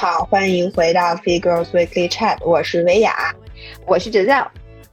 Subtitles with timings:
[0.00, 3.36] 好，欢迎回到 f i g Girls Weekly Chat，我是维雅，
[3.86, 4.50] 我是哲教，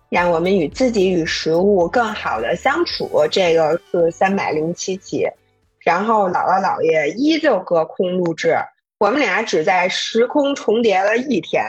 [0.09, 3.25] 让我们与自己与食物更好的相处。
[3.31, 5.25] 这个是三百零七期，
[5.79, 8.57] 然后姥姥姥爷依旧隔空录制，
[8.99, 11.63] 我们俩只在时空重叠了一天，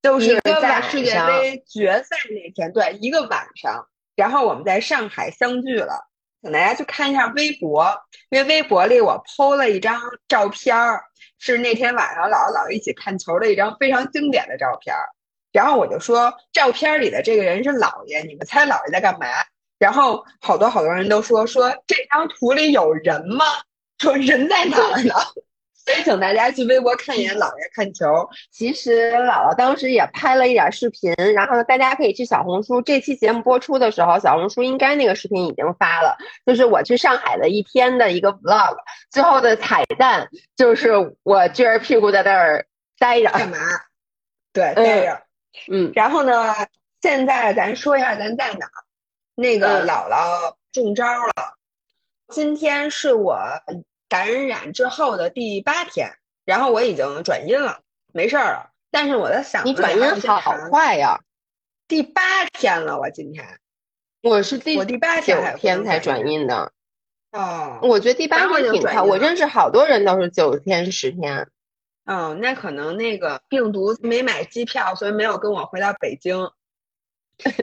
[0.00, 6.06] 就是在世界杯决赛那天，对，一个晚上，然后我们在上海相聚了。
[6.42, 7.90] 请大家去看一下微博，
[8.28, 9.98] 因为微博里我 PO 了一张
[10.28, 11.00] 照片儿，
[11.38, 14.94] 是那天晚上姥姥姥爷一起看球的一张非常经典的照片。
[15.52, 19.26] 然后我就说，照片里的这个人是姥爷，你们猜姥爷在干嘛？
[19.78, 23.44] 然后好多好多人都说说这张图里有人吗？
[23.98, 25.14] 说人在哪儿呢？
[25.84, 28.06] 所以请大家去微博看一眼姥爷看球。
[28.50, 32.80] 其实姥姥当时也拍了一点视频，然后呢，大家可以去小红书。
[32.80, 36.16] 这期节目播出的时候，小红书应该那个视频已经发了，
[36.46, 38.76] 就是我去上海的一天的一个 vlog。
[39.10, 42.66] 最后的彩蛋就是我撅着屁股在那儿
[42.98, 43.58] 待着干嘛？
[44.54, 45.22] 对，待着。
[45.70, 45.92] 嗯。
[45.94, 46.54] 然后呢，
[47.02, 48.72] 现在咱说一下咱在哪儿。
[49.34, 51.58] 那个姥姥中招了。
[52.28, 53.38] 今天是我。
[54.14, 56.12] 感染之后的第八天，
[56.44, 57.80] 然后我已经转阴了，
[58.12, 58.70] 没事儿了。
[58.92, 61.18] 但是我在想，你转阴好快呀！
[61.88, 63.58] 第八天了，我今天
[64.22, 66.70] 我是第我第八天天才转阴的。
[67.32, 69.02] 哦，我觉得第八天挺快。
[69.02, 71.48] 我认识好多人都是九天十天。
[72.04, 76.52] 嗯，那可能那个病毒没买机票，所以没有跟我回到北京。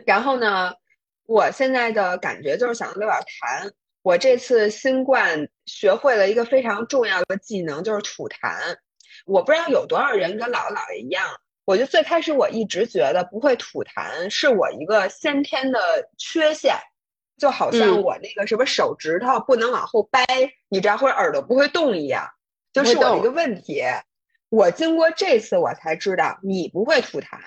[0.05, 0.73] 然后呢，
[1.25, 3.71] 我现在的感觉就是想溜点痰。
[4.03, 8.75] 我这次新冠学会了一个非常重要的技能，就是吐痰。
[9.25, 11.23] 我不知道有多少人跟姥姥姥爷一样，
[11.65, 15.79] 我就最开始我一直觉得不会吐痰是我一个先天的
[16.17, 16.75] 缺陷，
[17.37, 20.25] 就好像我那个什么手指头不能往后掰，
[20.69, 22.27] 你知道，或者耳朵不会动一样，
[22.73, 23.83] 就是我一个问题。
[24.49, 27.37] 我经过这次我才知道你不会吐痰。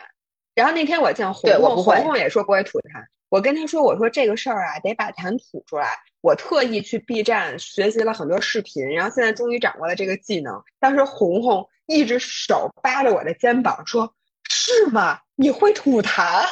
[0.55, 3.05] 然后那天我见红红，红红也说不会吐痰。
[3.29, 5.89] 我跟他说：“我说这个事儿啊，得把痰吐出来。”
[6.25, 10.65] 我特意去 B 站学习了很多视频，然后现在终于掌握了这个技能。
[10.81, 14.15] 当时红红一只手扒着我的肩膀说
[14.49, 15.21] ：“是吗？
[15.35, 16.49] 你会吐痰？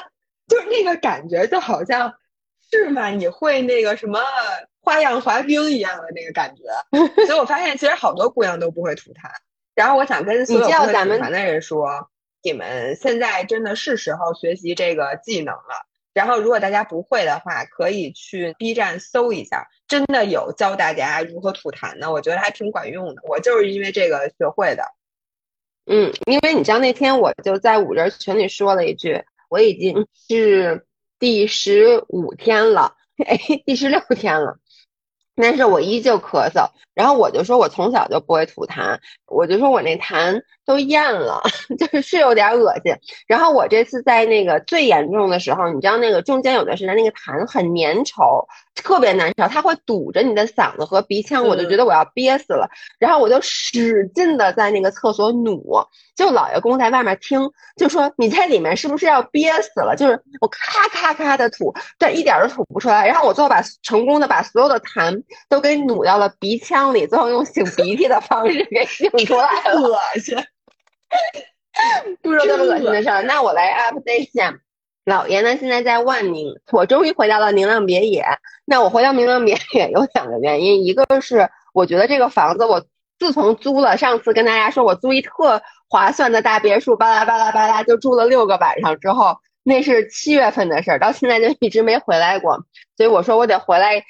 [0.46, 2.12] 就是那个感觉，就好像
[2.70, 3.08] 是吗？
[3.08, 4.20] 你会那个什么
[4.82, 6.64] 花样滑冰一样的那个感觉。”
[7.24, 9.30] 所以我发现其实好多姑娘都不会吐痰。
[9.74, 12.10] 然后我想跟所有会吐痰的人说
[12.44, 23.22] ：“你们现在真的是时候学习这个技能了。”然后，如果大家不会的话，可以去 B 站搜一下，真的有教大家如何吐痰的，我觉得还挺管用的。
[23.26, 24.84] 我就是因为这个学会的。
[25.86, 30.86] 嗯，因为你知道那天我就在五人群里说了一句，我已经是
[31.18, 32.94] 第十五天了，
[33.26, 34.58] 哎，第十六天了。
[35.34, 39.00] 但是我依旧咳嗽，然后我就说，我从小就不会吐痰，
[39.32, 41.42] 我就说我那痰都咽了，
[41.78, 42.94] 就是是有点恶心。
[43.26, 52.68] 然后我这次在那个最严重的时候，你知道那个中间有段时间那个痰很粘稠，特别难受，它会堵着你的嗓子和鼻腔，我就觉得我要憋死了。
[52.98, 55.84] 然后我就使劲的在那个厕所努，
[56.14, 59.96] 就老爷公在外面听，就说你在里面是不是要憋死了？
[59.96, 63.06] 就是我咔咔咔的吐，但一点都吐不出来。
[63.06, 65.22] 然后我最后把成功的把所有的痰。
[65.48, 70.36] 都给努到了鼻腔里，最后用擤鼻涕的方式给擤出来了，恶心！
[72.22, 74.54] 不说这么恶心的事儿，那我来 update 一下。
[75.04, 78.24] 老爷呢，现在在万宁，我终于回到了宁浪别野。
[78.64, 82.84] 那我回到宁浪别野有两个原因，一个是我觉得这个房子，我
[83.18, 92.64] 自从租了，上次跟大家说我租一特划算的大别墅，巴拉巴拉巴拉就住了六个晚上之后，那是七月份的事儿，到现在就一直没回来过，
[92.96, 94.04] 所以我说我得回来。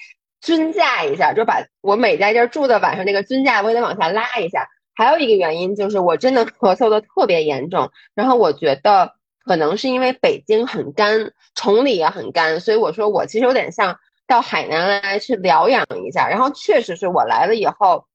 [0.44, 4.67] 均价一下，就把我每在这住的晚上那个均价，我也得往下拉一下。
[4.95, 9.15] 还有一个原因就是，我真的 咳嗽的特别严重，然后我觉得
[9.45, 16.29] 可能是因为北京很干，崇礼也很干，所以我说我其实有点像到海南来去疗养一下。
[16.29, 18.06] 然后确实是我来了以后，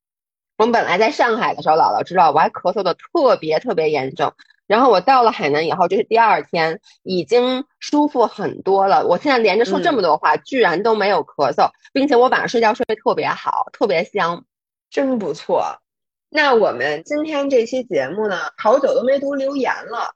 [0.58, 4.34] 我们本来在上海的时候，姥姥知道我还咳嗽的特别特别严重。
[4.68, 9.08] 然后我到了海南以后，这是第二天，已经舒服很多了。
[9.08, 14.44] 我现在连着说这么多话，居然都没有咳嗽，并且我晚上睡觉睡得特别好，特别香，
[14.90, 15.80] 真不错。
[16.30, 20.14] 那我们今天这期节目呢，好久都没读留言了，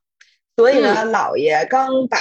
[0.56, 2.18] 所以呢，老爷刚把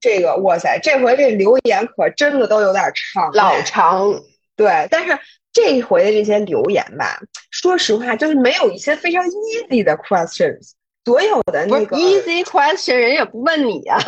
[0.00, 4.22] 这个，哇塞，这回这留言可真的都有点长，老长。
[4.54, 5.18] 对，但是
[5.52, 7.20] 这一回的这些留言吧，
[7.50, 10.72] 说实话，就是没有一些非常 easy 的 questions。
[11.04, 13.98] 所有的那个 easy question 人也不问你啊，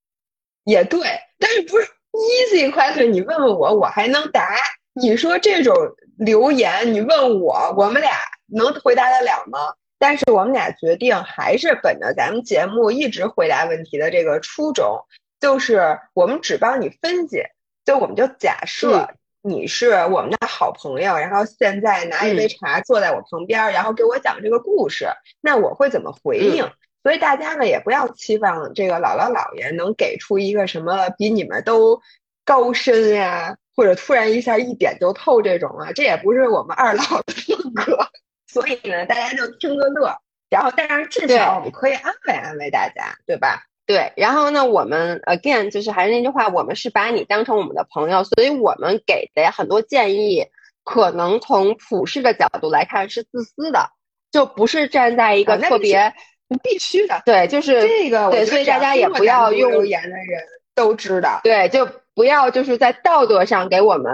[0.64, 1.00] 也对，
[1.38, 4.56] 但是不是 easy question 你问问我，我还能答。
[4.94, 5.74] 你说这种
[6.18, 8.16] 留言你问我，我们俩
[8.54, 9.74] 能回答得了吗？
[9.98, 15.04] 但是我们俩决定还是本着咱们节目一直回答问题的这个初衷，
[15.40, 17.42] 就是我们只帮你分析，
[17.84, 19.08] 就我们就假设
[19.40, 25.06] 你是我们的好朋友，然后现在拿一杯茶坐在我旁边，然后给我讲这个故事，
[25.40, 26.70] 那我会怎么回应？
[27.02, 32.00] 所以大家呢也不要期望这个姥姥姥爷能给出一个什么比你们都
[32.44, 38.08] 高深呀，或者突然一下一点就透这种啊，这也不是我们二老的风格。
[38.54, 40.16] 所以呢，大家就听个乐，
[40.48, 43.64] 然后但是至少我们可以安慰安慰大家，对吧？
[43.84, 50.46] 对，然后呢，我们 again 就是还是那句话，我们是把你当成我们的朋友，所以我们给的很多建议，
[50.84, 53.90] 可能从普世的角度来看是自私的，
[54.32, 56.14] 就不是站在一个特别。
[56.62, 64.12] 必须的，对，就是这个，对，所以大家也不要用言的人都知道，对，就不要就是在道德上给我们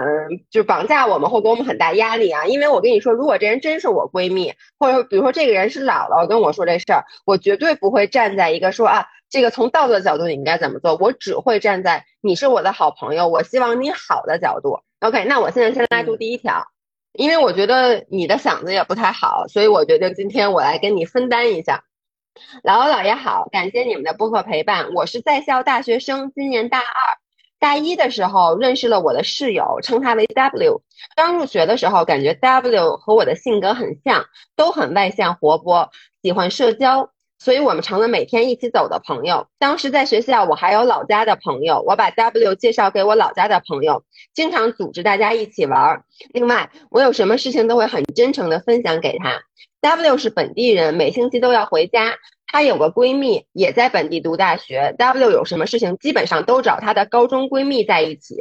[0.49, 2.45] 就绑架我们或给我们很大压力啊。
[2.45, 14.79] 因为我跟你说，如果这人真是我闺蜜，或者说比如说这个人是姥姥跟我说这事儿，我绝对不会站在一个说啊，这个从道德角度你应该怎么做，我只会站在你是我的好朋友，我希望你好的角度。
[14.99, 16.67] OK，那我现在先来读第一条，
[17.13, 21.83] 因为我觉得你的嗓子也不太好，所以我决定今天我来跟你分担一下。
[22.63, 24.93] 姥姥姥爷好，感谢你们的播客陪伴。
[24.95, 27.20] 我是在校大学生，今年大二。
[27.61, 30.81] 大一的时候认识了我的室友，称他为 W。
[31.15, 34.25] 刚入学的时候，感觉 W 和我的性格很像，
[34.55, 35.91] 都很外向活泼，
[36.23, 37.11] 喜欢社交。
[37.37, 39.45] 所以我们成了每天一起走的朋友。
[39.59, 44.03] 当时在学校，我还有老家的朋友，我把 W 介绍给我老家的朋友，
[44.33, 46.03] 经常组织大家一起玩。
[46.33, 49.41] 另外，我有什么事情都会很真诚的分享给他。
[49.81, 52.15] W 是本地人，每星期都要回家。
[52.51, 54.93] 她有个闺蜜也在本地读大学。
[54.97, 58.35] W 有什么事情，基本上都找她的高中闺蜜在一起。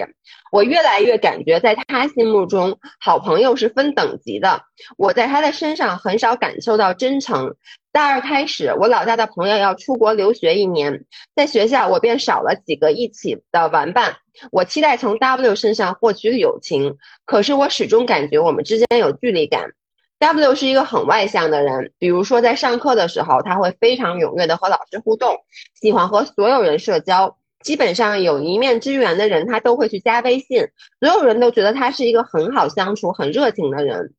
[0.50, 4.62] 我越来越感觉，在她心目中，好朋友是分等级的。
[4.96, 7.54] 我在她的身上很少感受到真诚。
[7.92, 11.04] 大二开始，我老家的朋友要出国留学一年，
[11.36, 14.16] 在学校我便少了几个一起的玩伴。
[14.50, 19.70] 我期待从 W 身上获取友情，可是我始终感觉我们之间有距离感。
[20.20, 25.38] W 是一个很外向的人，比如说在上课的时候，他会非常踊跃的和老师互动，
[25.80, 27.38] 喜欢和所有人社交。
[27.62, 30.68] 基本上有一面之缘的人，他都会去加微信。
[31.00, 34.12] 所有人都觉得他是一个很好相处、很热情的人，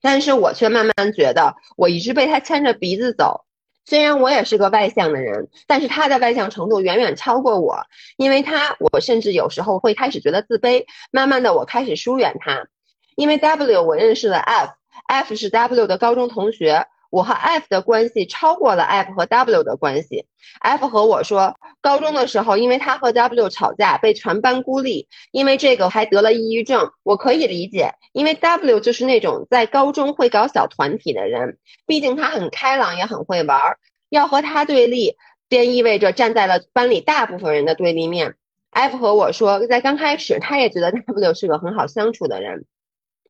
[0.00, 3.44] 但是我却慢慢觉得，我一直被他牵着鼻子走。
[3.84, 7.82] 虽然我也是个外向的人，但是他的外向程度远远超过我，
[8.16, 10.86] 因为他，我甚至有时候会开始觉得自卑。
[11.10, 12.68] 慢慢的，我开始疏远他，
[13.16, 14.72] 因为 W 我认识了 F。
[15.06, 20.26] F 是 W 的高中同学，我和 F 的关系超过了 F 和 W 的关系。
[20.60, 26.90] F 和我说，高中的时候，因为他和 W 吵架，被全班孤立，因为这个还得了抑郁症。
[27.02, 33.78] 我可以理解，因为 W 就是那种在高中会搞小团体的人，毕竟他很开朗，也很会玩儿。
[34.08, 35.16] 要和他对立，
[35.48, 38.34] 便意味着站在了班里大部分人的对立面。
[38.70, 42.64] F 和我说，在刚开始，他也觉得 W 是个很好相处的人。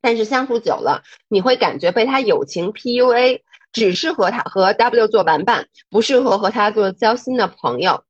[0.06, 3.40] 但是相处久了，你会感觉被他友情 PUA，
[3.72, 8.04] 只适合他和 W 做玩伴，不适合和他做交心的朋友。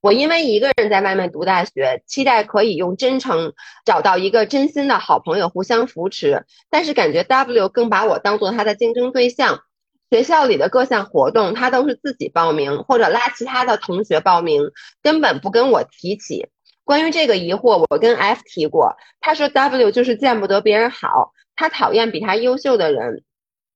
[0.00, 3.52] 我因为一个人在外面读大学，期待可以用真诚
[3.84, 6.46] 找到一个真心的好朋友，互相扶持。
[6.70, 9.60] 但是感觉 W 更把我当做他的竞争对象，
[10.08, 14.70] 学校里的各项活动他都是自己报名，或者拉其他的同学报名，
[15.02, 16.46] 根本不跟我提起。
[16.84, 21.32] 关于这个疑惑，我跟 F 提过，他说 W 就是见不得别人好。
[21.56, 23.22] 他讨厌比他优秀的人。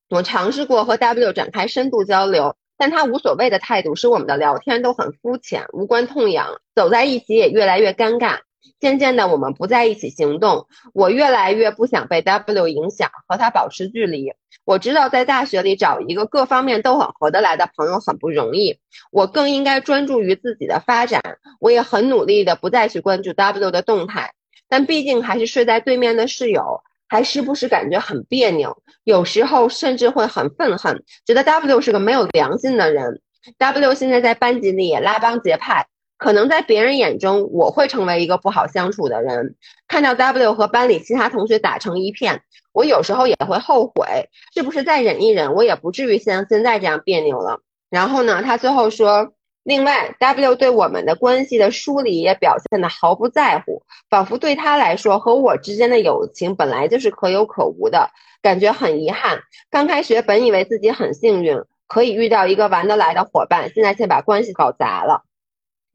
[0.09, 8.41] 我尝试过和 W 展开深度交流，但他无所谓的态度使我们的聊天都很肤浅，无关痛痒，走在一起也越来越尴尬。
[8.79, 10.67] 渐渐的，我们不在一起行动。
[10.93, 14.33] 我越来越不想被 W 影响，和他保持距离。
[14.65, 18.79] 我知道在大学里找一个各方面都很合得来的朋友很不容易，
[19.11, 21.23] 我更应该专注于自己的发展。
[21.61, 24.35] 我也很努力的不再去关注 W 的动态，
[24.69, 26.83] 但毕竟还是睡在对面的室友。
[27.09, 33.21] 还时不时感觉很别扭，有时候甚至会很愤恨，觉得 W 是个没有良心的人。
[33.59, 35.87] W 现在在班级里也拉帮结派，
[36.19, 39.55] 可能在别人眼中我会成为一个不好相处的人。
[39.87, 47.61] 看到 W 和班里其他同学打成一片，我有时候也会后悔，是不是再忍一忍，我也不至于像现在这样别扭了。
[47.89, 49.33] 然后呢，他最后说。
[49.67, 58.11] 另外，W 对我们的关系的梳理也表现得毫不在乎，仿佛对他来说和我之间的友情本来就是可有可无的，
[58.43, 59.41] 感觉很遗憾。
[59.69, 65.25] 刚开学本以为自己很幸运，可以遇到一个玩得来的伙伴，现在却把关系搞砸了。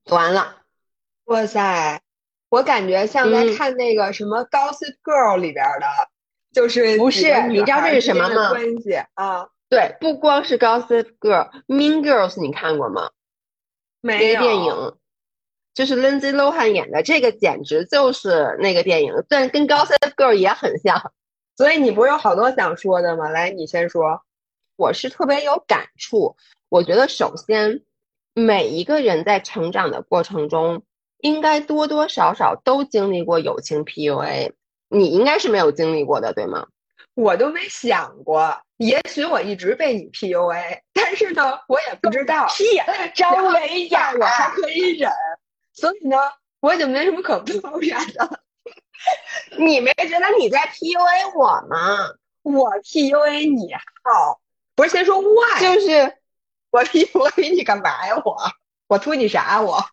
[0.09, 0.57] 完了，
[1.23, 2.01] 哇塞，
[2.49, 5.87] 我感觉像在看那个什么《Gossip Girl》里边的，
[6.51, 7.47] 就是不是？
[7.47, 8.49] 你知道这是什么吗？
[8.49, 9.47] 关系啊。
[9.69, 13.09] 对，不光是 Gossip Girl，Mean Girls 你看过吗？
[14.01, 14.98] 没那个电影
[15.74, 21.13] 就是 Lindsay Lohan 演的，这个简直就是那个电影，但跟 Gossip Girl 也很像。
[21.55, 23.29] 所以你不是有好多想说的吗？
[23.29, 24.22] 来，你先说。
[24.77, 26.36] 我是特别有感触。
[26.67, 27.84] 我觉得首先，
[28.34, 30.81] 每一个人在成长的过程中，
[31.20, 34.53] 应该多多少少都经历过友情 PUA。
[34.89, 36.67] 你应该是没有经历过的，对吗？
[37.13, 42.47] 我都没想过，也许我一直被你 PUA， 但是呢，我也不知道。
[42.47, 42.63] 屁，
[43.13, 45.11] 张伟雅，我还可以忍，
[45.71, 46.17] 所以呢，
[46.59, 48.41] 我就没什么可抱怨的。
[49.59, 52.09] 你没觉得你在 PUA 我吗？
[52.41, 53.71] 我 PUA 你
[54.03, 54.41] 好，
[54.75, 56.17] 不是先说 why，就是
[56.71, 58.15] 我 PUA 你干嘛呀？
[58.25, 58.35] 我
[58.88, 59.61] 我图你啥？
[59.61, 59.85] 我不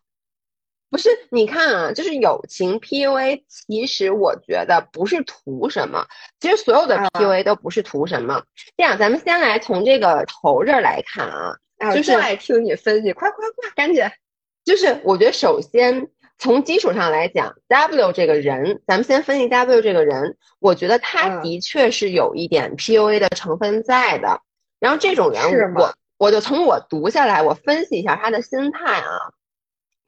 [0.99, 6.05] 是你看啊，就是友情 PUA，其实我觉得不是图什么，
[6.39, 8.43] 其实所有的 PUA 都不是图什么。
[8.77, 11.55] 这样，咱们先来从这个头这儿来看啊，
[11.95, 14.03] 就是爱听你分析，快快快，赶紧。
[14.65, 16.09] 就是我觉得首先。
[16.41, 24.39] 从基础上来讲，W 这个人，咱们先分析 W 这个人，我觉得他的确是有一点 PUA 的成分在的。
[24.79, 29.33] 然后这种人，我我就从我读下来，我分析一下他的心态啊。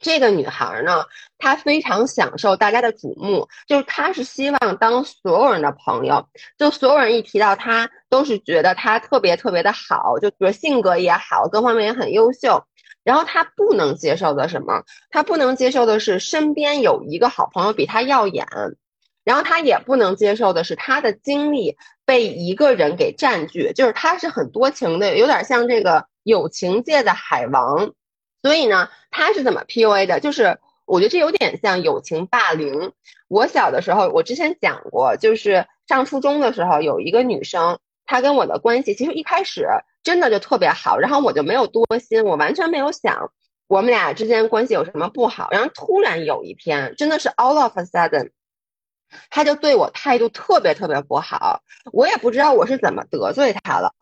[0.02, 1.06] 这个女孩呢，
[1.38, 6.28] 她非常享受大家的瞩目，就是她是希望当所有人的朋友，
[6.58, 12.66] 就所有人一提到她，都是觉得她特别特别的好，就比如性格也好，各方面也很优秀。
[13.04, 14.84] 然后她不能接受的什么？
[15.10, 18.46] 她不能接受的是身边有一个好朋友比她耀眼，
[19.24, 27.94] 然后她也不能接受的是她的精力被一个人给占据，就是她是很多情的，有点像这个友情界的海王。
[28.42, 30.20] 所以呢，他是怎么 PUA 的？
[30.20, 32.94] 就是我觉得这有点像友情霸凌。
[33.28, 39.68] 我小的时候，我之前讲过，就是上初中的时候，有一个女生，她跟我的关系其实一开始。
[40.04, 43.32] 真的就特别好，然后我就没有多心，我完全没有想
[43.68, 45.50] 我们俩之间关系有什么不好。
[45.52, 48.32] 然后突然有一天，真的是 all of a sudden，
[49.30, 51.62] 他就对我态度特别特别不好，
[51.94, 53.94] 我也不知道我是怎么得罪他了。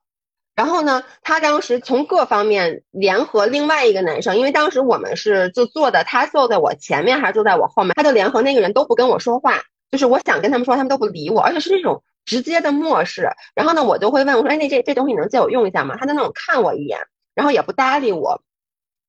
[0.59, 12.03] 然后呢，他当时从各方面联合另外一个男生，因为当时我们是就坐的，他坐在我前面还是坐在我后面，他就联合那个人都不跟我说话，就是我想跟他们说，他们都不理我，而且是那种。
[12.25, 16.99] 直接的漠视，然后呢，我就会问我说：“哎，那这这东西你能借我用一下吗？”他就那种看我一眼，
[17.33, 18.43] 然后也不搭理我。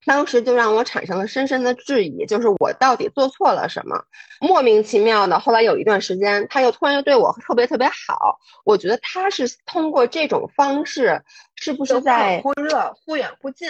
[0.06, 4.02] 当时就让我产生了深深的质疑，就是我到底做错了什么？
[4.40, 8.38] 莫名其妙的，后来有一段时间，他又突然又对我特别特别好。
[8.64, 11.22] 我觉得他是通过这种方式，
[11.54, 13.68] 是不是在忽热忽远忽近？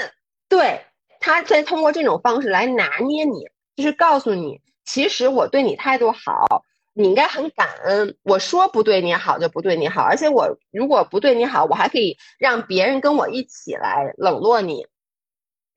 [0.49, 0.85] 对，
[1.19, 6.65] 他在通过这种方式来拿捏你，就是告诉你，其实我对你态度好。
[6.93, 14.87] 你应该很感恩，我说不对你好就不对你好，而且我如果不对你好，我还可以让别人跟我一起来冷落你。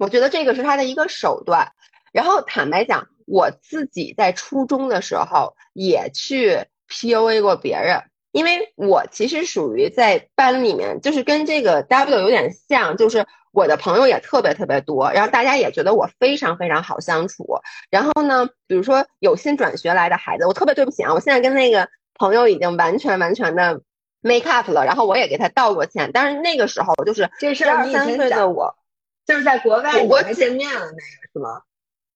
[0.04, 1.72] 我觉得这个是他的一个手段。
[2.12, 13.26] 然后坦白讲，我自己在初中的时候也去 PUA 过别人，因为我其实属于在班里面，就是跟这个 W 有点像，就是。
[13.56, 17.46] 我的朋友也特别特别多，然后大家也觉得我非常非常好相处。
[17.92, 23.82] 然后呢，比如说有新转学来的孩子，我特别对不起啊，我现在跟那个朋友已经完全完全的
[24.22, 26.10] make up 了，然后我也给他道过歉。
[26.12, 28.76] 但是那个时候就是这是二三岁的我，
[29.26, 30.92] 就是在国外我见面了那个
[31.34, 31.62] 是吗？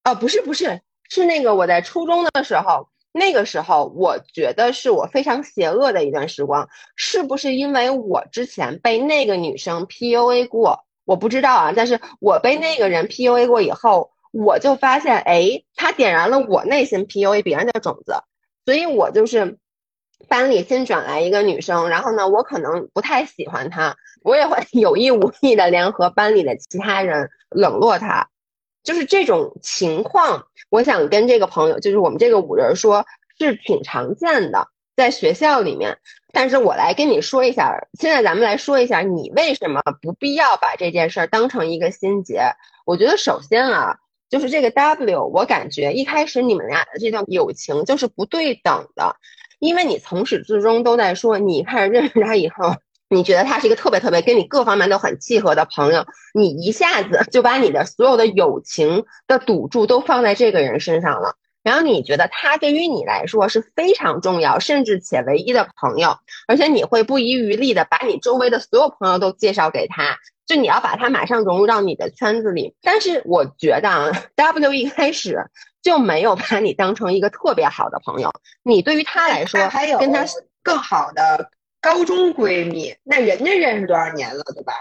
[0.03, 10.85] 哦，不是不是，是那个我在初中的时候，那个时候我觉得是我非常邪恶的一段时光，是不是因为我之前被那个女生 PUA 过？
[11.05, 18.13] 我不知道啊，但是我被那个人 PUA 过以后，我就发现，哎，他点燃了我内心 PUA 别人的种子，
[18.65, 19.57] 所以我就是
[20.27, 28.29] 班里新转来一个女生，然后呢，我可能不太喜欢她，我也会 有意无意的联合班里的其他人冷落她，
[28.83, 33.05] 就是这种情况，我想跟这个朋友，就是我们这个五人说，
[33.37, 34.67] 是挺常见的。
[34.95, 35.99] 在学校里面，
[36.33, 42.41] 但是我来跟你说一下，现在咱们来说一下，你为什么不必要把这件事儿当成一个心结？
[42.83, 43.97] 我觉得首先啊，
[44.27, 49.17] 就是这个 W，我感觉一开始你们俩的这段友情就是不对等的，
[49.59, 52.75] 因为你从始至终都在说，你开始认识他以后，
[53.09, 61.35] 你觉得他是一个特别特别跟你各方面都很契合的朋友，你一下子就把你的所有的友情的赌注都放在这个人身上了。
[61.63, 72.73] 然后你觉得他对于你来说是非常重要，甚至且唯一的朋友，而且你会不遗余力的把你周围的所有朋友都介绍给他，就你要把他马上融入到你的圈子里。
[72.81, 75.45] 但是我觉得啊，W 一开始
[75.87, 78.29] 就没有把你当成一个特别好的朋友，
[78.61, 80.25] 你对于他来说还有跟他
[80.61, 84.73] 更好的高中闺蜜，那人家认识多少年了，对吧？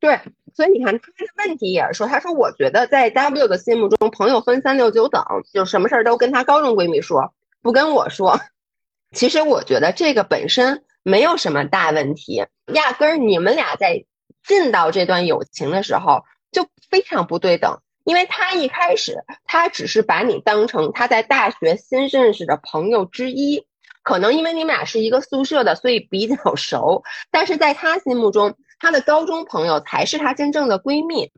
[0.00, 0.18] 对，
[0.52, 8.40] 所以你看他的问题也是说，他说我觉得在 W 的心目中，朋友分三六九等，就什么事儿都跟他高中闺蜜说，不跟我说。
[9.14, 14.04] 其实我觉得这个本身没有什么大问题，压根儿你们俩在
[14.42, 23.66] 进到这段友情的时候就非常不对等，因为他一开始他只是把你当成他在大学新认识的朋友之一。
[24.02, 27.04] 可能因为你们俩是一个宿舍的，所以比较熟。
[27.30, 31.32] 但是在他心目中，他的高中朋友才是他真正的闺蜜。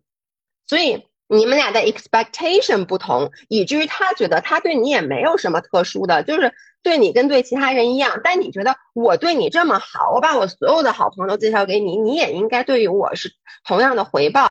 [0.66, 8.20] 所以你们俩的 expectation 不同，以至于他觉得他对你也没有什么特殊的，就是对你跟对其他人一样。
[8.24, 13.32] 但你觉得我对你这么好，我把我所有的好朋友介绍给你，你也应该对于我是
[13.64, 14.48] 同样的回报。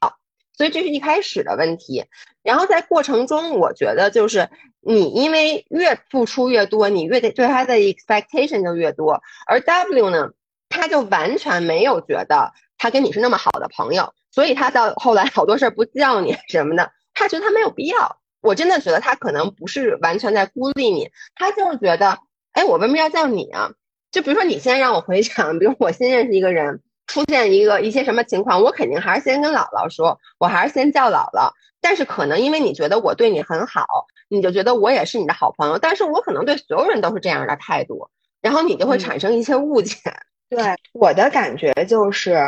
[0.55, 2.05] 所以这是一开始的问题。
[2.43, 9.21] 然后在过程中，我觉得就是你因为越付出越多，你越得对他的 expectation 就越多。
[9.47, 10.29] 而 W 呢，
[10.69, 18.19] 他就完全没有觉得他跟你是那么好的朋友，所以他到后来好多事儿不叫你什么的，他觉得他没有必要。
[18.41, 22.19] 我真的觉得他可能不是完全在孤立你，他就是觉得，
[22.51, 23.71] 哎，我为什么要叫你啊？
[24.11, 26.81] 就比如说你现在让我回想，比如我新认识一个人。
[27.07, 31.51] 出现一个一些什么情况，我肯定还是先跟姥姥说，我还是先叫姥姥。
[31.81, 35.77] 但是可能因为你觉得我对你很好，你就觉得我也是你的好朋友。
[35.77, 38.09] 但是我可能对所有人都是这样的态度，
[38.41, 39.95] 然后你就会产生一些误解。
[40.49, 42.39] 对我的感觉就是，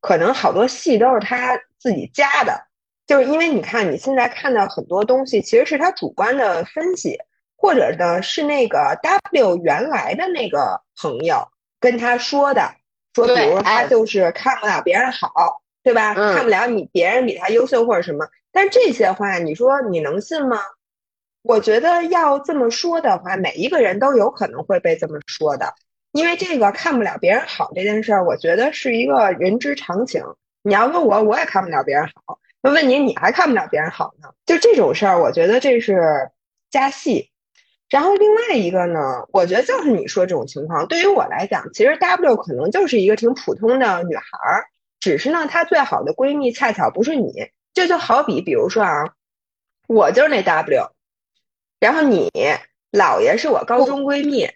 [0.00, 2.66] 可能好多戏都是他自己加的，
[3.06, 7.18] 就是因为你看你现在看到很多东西，其实是他主观的分析，
[7.56, 8.96] 或者呢是那个
[9.32, 11.48] W 原来的那个朋友
[11.80, 12.74] 跟他说的。
[13.14, 16.14] 说，比如他就是看不了别人好，对吧？
[16.14, 18.26] 看不了你别人比他优秀或者什么。
[18.52, 20.58] 但这些话，你说你能信吗？
[21.42, 25.74] 我觉得要这么说的话，每一个人都有可能会被这么说的。
[26.12, 30.22] 因为这个看不了别人好这件事儿，我觉得是一个人之常情。
[30.62, 32.38] 你要问我，我也看不了别人好。
[32.62, 34.30] 那问你，你还看不了别人好呢？
[34.46, 36.30] 就这种事儿，我觉得这是
[36.70, 37.30] 加戏。
[37.90, 44.66] 然后另外一个呢，我觉得就是你说这种情况，对于我来讲，其实 W 可能就是一个挺普通的女孩儿，
[45.00, 47.50] 只是呢，她最好的闺蜜恰巧不是你。
[47.72, 49.14] 这就好比，比如说啊，
[49.88, 50.90] 我就是那 W，
[51.80, 52.30] 然后你
[52.92, 54.48] 姥爷是我高中闺蜜，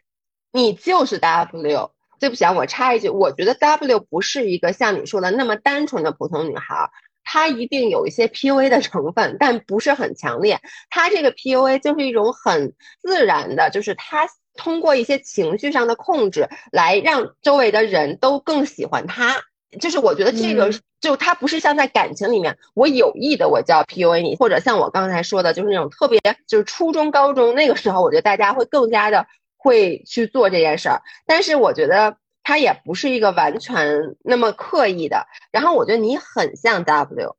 [0.53, 1.91] 你就是 W。
[2.21, 6.91] 对不起啊，我插一句，我觉得 W 不是一个像你说的那么单纯的普通女孩。
[7.31, 10.59] 他一定有一些 PUA 的成分，但不是很强烈。
[10.89, 19.43] 他这个 PUA 就是一种很自然的，就是他通过一些情绪上的控制，来让周围的人都更喜欢他。
[19.79, 29.27] 就是我觉得这个，就他不是像在感情里面，我有意的我叫 PUA 你，或者像我刚才说的，就是那种特别就是初中、高中那个时候，我觉得大家会更加的
[29.59, 31.03] 会去做这件事儿。
[31.27, 32.17] 但是我觉得。
[32.49, 37.37] 他也不是一个完全那么刻意的，然后我觉得你很像 W，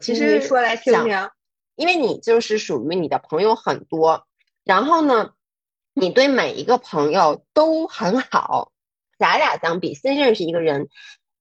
[0.00, 1.28] 其实说来听听，
[1.74, 4.26] 因为你就是属于你的朋友很多，
[4.64, 5.32] 然后呢，
[5.92, 8.72] 你对每一个朋友都很好，
[9.18, 10.88] 咱俩相比新认识一个人，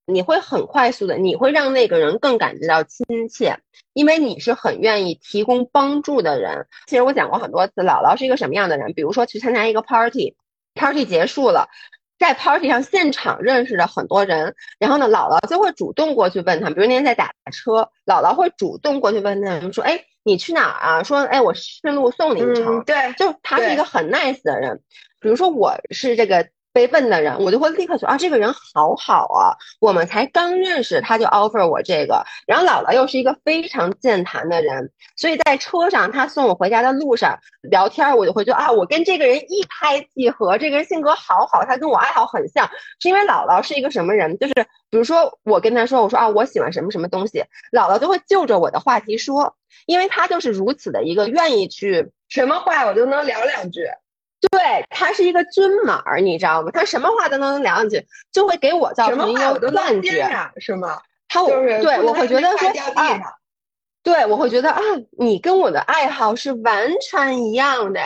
[0.05, 3.59] 你会很快速的，你会让那个人更感觉到亲切，
[3.93, 6.67] 因为你是很愿意提供帮助的人。
[6.85, 11.69] 其实我讲过很多次，姥姥是一个什么样的人，比如说去参加一个 party，party 结束了。
[12.17, 24.81] 在 party 上现场认识的很多人，然后呢，姥姥就会主动过去问他们，比如那天在打车，姥姥会主动过去问他们说：“哎，你去哪儿啊？”说：“哎，我顺路送你一程。”对，就他是一个很 nice 的人。
[25.19, 26.47] 比如说我是这个。
[26.75, 32.25] 被问的人，我就会立刻说啊，这个人好好啊，我们才刚认识，他就 offer 我这个。
[32.45, 42.69] 然后姥姥又是一个非常健谈的人，所以在车上他送我回家的路上聊天，我就会觉得啊，我跟这个人一拍即合，这个人性格好好，他跟我爱好很像。
[42.99, 44.37] 是因为姥姥是一个什么人？
[44.37, 44.53] 就是
[44.89, 53.87] 比如说我跟他说，我说啊，我喜欢什么什么东西，姥姥就会就着我的话题说，因为他就是如此的一个愿意去什么话我都能聊两句。
[54.51, 56.71] 对他是一个军马儿，你知道吗？
[56.73, 60.27] 他什么话都能聊两句，就会给我造成一个幻觉，
[60.57, 61.01] 是吗？
[61.27, 63.19] 他我对我会觉得说啊，
[64.03, 64.81] 对我会觉得啊，
[65.17, 68.01] 你跟我的爱好是完全一样的。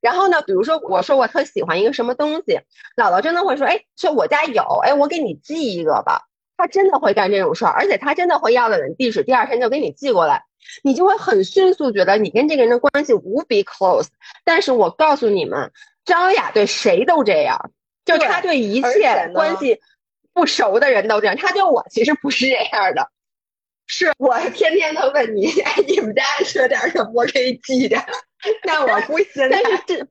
[0.00, 2.60] 然后呢，比如说我说我特喜欢一个什么东西，
[2.96, 6.22] 姥姥真的会说，哎，说我家有，哎，我给你寄一个吧。
[6.60, 10.44] 他真的会干这种事儿，而且他真的会要了人地址，第二天就给你寄过来。
[10.82, 14.08] 你就会很迅速觉得你跟这个人的关系无比 close，
[14.44, 15.72] 但是我告诉你们，
[16.04, 17.72] 张雅对谁都这样，
[18.04, 19.80] 就他对一切关系
[20.34, 23.08] 不熟的人都这样，他对我其实不是这样的，
[23.86, 28.04] 是我天天都问你，哎，你们家缺点什么，我可以寄点。
[28.62, 29.60] 但我估计现在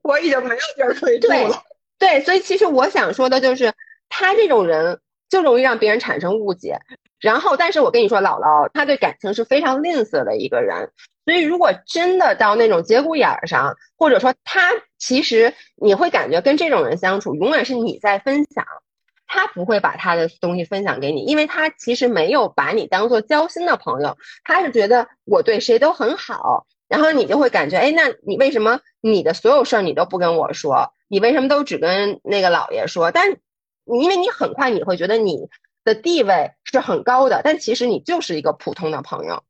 [0.02, 1.62] 我已经没有地儿可以住了。
[1.98, 3.72] 对，所以其实我想说的就是，
[4.08, 6.80] 他这种人就容易让别人产生误解。
[7.20, 10.90] 然后，但是我跟你说，姥姥她对感情是非常吝啬的一个人，
[11.24, 18.64] 所以如果真的到那种节骨眼儿上，或者说他其实你会感觉跟这种人相处，永远是你在分享，
[19.26, 30.94] 他不会把他的东西分享给你，因为他其实没有把你当做交心的朋友，他是觉得我对谁都很好，然后你就会感觉，哎，那你为什么你的所有事儿你都不跟我说？
[31.06, 33.10] 你为什么都只跟那个姥爷说？
[33.10, 33.36] 但
[33.84, 35.48] 你因为你很快你会觉得你。
[35.82, 39.42] 的地位是很高的，但其实你就是一个普通的朋友。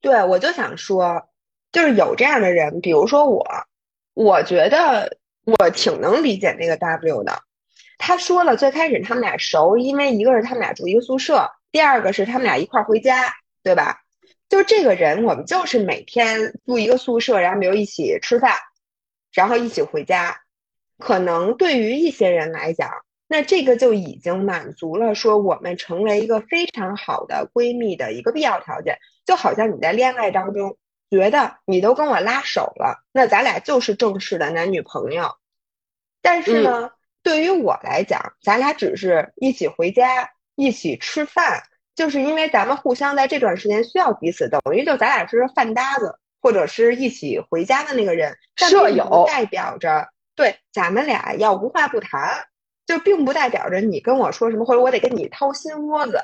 [0.00, 1.28] 对，我就想说，
[1.70, 3.46] 就是有这样的人，比如说我，
[4.14, 7.40] 我觉得我挺能理解那个 W 的。
[7.98, 14.00] 他说了，最开始他们俩熟，因为一个是他们俩住一个宿舍，第二个是他们俩一块儿回家，对吧？
[14.48, 18.52] 就这个人，我们就是每天住一个宿舍，然后比如一起吃饭，
[19.32, 20.40] 然后一起回家。
[20.98, 23.03] 可能对于一些人来讲。
[23.26, 28.98] 那这个就已经满足了，说我们成为一个非常好的闺蜜的一个必要条件。
[29.24, 30.76] 就好像你在恋爱当中
[31.10, 35.36] 觉得你都跟我拉手了，那咱俩就是正式的男女朋友。
[36.20, 36.90] 但是呢，
[37.22, 41.62] 对于我来讲，咱俩只是一起回家、一起吃饭，
[41.94, 48.36] 就是因为咱们互相在这段时间需要彼此，等于就咱俩是饭搭子，或者是一起回家的那个人。
[48.56, 52.44] 舍友代表着对咱们俩要无话不谈。
[52.86, 56.20] 就并不代表着你跟我说什么，或者我得跟你掏心窝子。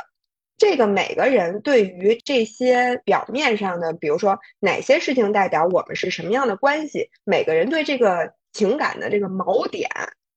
[0.58, 9.88] 这个每个人对于这些表面上的，比如说哪些事情代表我们是什么样的关系，每个人对这个情感的这个锚点，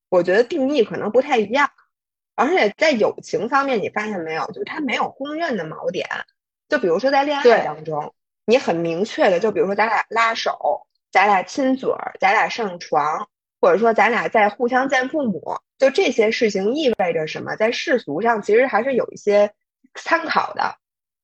[0.07, 1.69] 我觉得定义可能不太一样。
[2.35, 6.07] 而且在友情方面，你发现没有，就是他没有公认的锚点。
[6.69, 13.27] 就比如说在恋爱当中，你很明确的，就比如说咱俩拉手，咱俩亲嘴儿，咱俩上床。
[13.63, 17.55] 或者说，咱俩在互相见父母，就这些事情意味着什么？
[17.55, 19.53] 在世俗上，其实还是有一些
[19.95, 20.75] 参考的，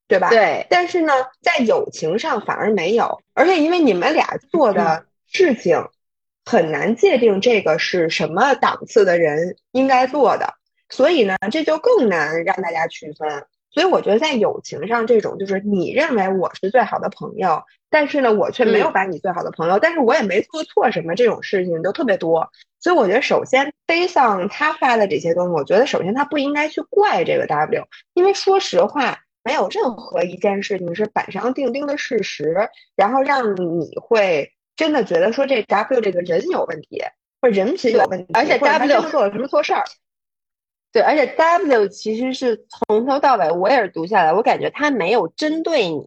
[0.08, 0.30] 对吧？
[0.30, 0.66] 对。
[0.70, 5.90] 但是呢，在友情上反而没有，而且因为你们俩做的事情
[6.46, 10.54] 很难界定这个是什么档次的人应该做的，
[10.88, 13.48] 所以呢，这就更难让大家区分。
[13.72, 17.64] 所以我觉得在友情上，这种就是你认为我是最好的朋友。
[17.92, 22.48] 但是呢，我却没有把你最好的朋友，但是我也没做错什么，这种事情都特别多。
[22.80, 37.02] 所以我觉得，首先背上他发的这些东西，我觉得首先他不应该去怪这个 W，因为说实话，没有任何一件事情是板上钉钉的事实，然后让你会真的觉得说这 W 这个人有问题，
[37.42, 39.84] 或者人品有问题，而且 W 做了什么错事儿。
[40.92, 46.06] 对，而且 W 其实是从头到尾，我也是读下来，我感觉他没有针对你。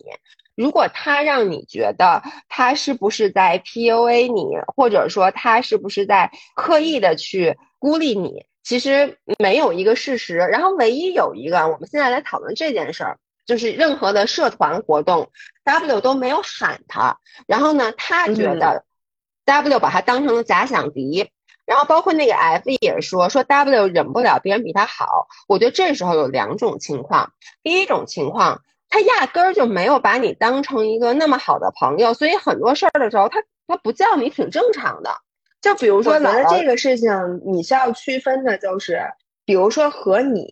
[0.55, 4.45] 如果他让你觉得他是不是在 PUA 你，
[4.77, 10.37] 或者说他是不是在刻意的去孤立你，其实没有一个事实。
[10.37, 15.31] 然后唯一有一个，我们现在来讨论这件事儿，就是任何的社团活动
[15.65, 17.19] ，W 都没有喊他。
[17.47, 18.85] 然后呢，他觉得
[19.45, 21.31] W 把他当成了假想敌。
[21.67, 25.29] 然后包括那个 F 也说说 W 忍不了别人比他好。
[25.49, 28.63] 我觉得这时候有两种情况，第一种情况。
[28.95, 35.11] 他压根儿就没有把你当成一个那么好的朋友，所以很多事儿的时候，他他不叫你挺正常的。
[35.63, 39.01] 就比如说，我觉得这个事情你需要区分的就是，
[39.47, 40.47] 比如说和你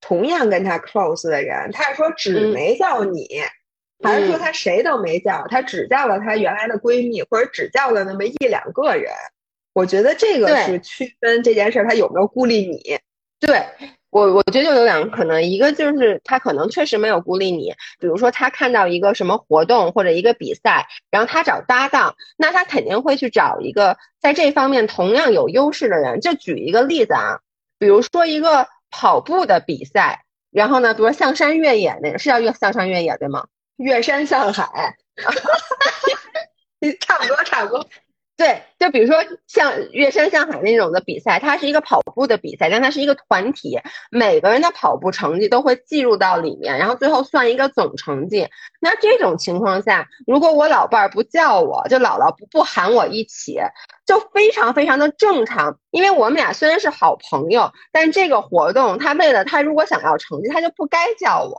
[0.00, 3.28] 同样跟他 close 的人，他是说只没叫你，
[4.02, 9.12] 还是说他谁都没叫，他只叫了他原来的闺蜜，或者只叫了那么一两个人。
[9.72, 12.98] 我觉得这个是区分这件事儿他有没有孤立你。
[13.40, 13.66] 对。
[14.10, 26.20] 我我觉得就有两个可能，一个就是他可能确实没有孤立你，比如说他看到一个什么活动或者一个比赛，然后他找搭档，那他肯定会去找一个在这方面同样有优势的人。
[26.20, 27.40] 就举一个例子啊，
[27.78, 33.46] 比如说一个跑步的比赛，然后呢，比如说象山越野那个是叫越象山越野对吗？
[33.78, 34.94] 越山向海，
[37.00, 37.88] 差不多差不多。
[38.42, 43.78] 对，就比如说像越山向海那种的比赛，它是一个跑步的比赛，但它是一个团体，
[44.10, 48.48] 每个人的跑步成绩都会计入到里面，然后最后算一个总成绩。
[48.80, 53.60] 那这种情况下，如果我老伴儿不叫我，就姥姥不不喊我一起，
[54.04, 55.78] 就非常非常的正常。
[55.92, 61.56] 因为我们俩虽然是好朋友，但这个活动他为了他如果想要成绩，他就不该叫我。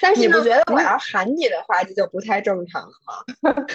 [0.00, 2.92] 但是你不觉得我要喊你的话，这就不太正常了
[3.52, 3.52] 吗？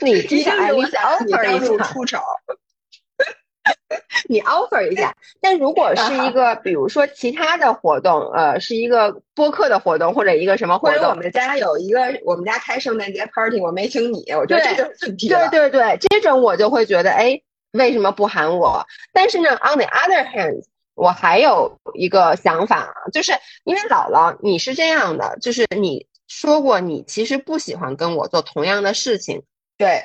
[0.00, 2.18] 你接 下你想 offer 一下出丑，
[4.28, 5.14] 你 offer 一下。
[5.40, 17.40] 但如果是一个，比如说其他的活动，呃，是一个播客的活动或者一个什么活动，我们家有一个，我们家开圣诞节 party，我没请你，我觉得这就问题对对对，这种我就会觉得，哎，
[17.72, 18.86] 为什么不喊我？
[19.12, 20.64] 但是呢，on the other hand，
[20.94, 23.32] 我还有一个想法啊，就是
[23.64, 26.06] 因为姥姥你是这样的，就是你
[26.36, 29.44] 说过你其实不喜欢跟我做同样的事情。
[29.78, 30.02] 对，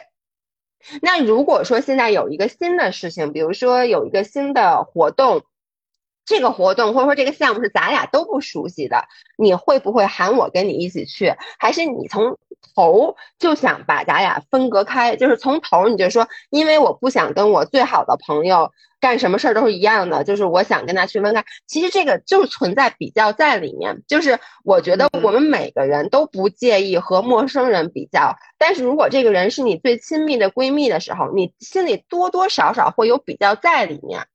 [1.01, 5.43] 那如果说现在有一个新的事情，比如说有一个新的活动，
[6.25, 9.07] 这个活动或者说这个项目是咱俩都不熟悉的，
[9.39, 11.33] 你会不会喊我跟你一起去？
[11.57, 12.37] 还是你从
[12.75, 15.15] 头就想把咱俩分隔开？
[15.15, 21.45] 就是从头你就说，因为我不想跟我最好的朋友干什么事儿都是一样的，就是我想跟他区分开。
[21.67, 34.27] 其实这个就是存在比较在里面，就是我觉得我们每个人都不介意和陌生人比较，但是如果这个人是你最亲密的闺蜜的时候，你心里多多少少会有比较在里面。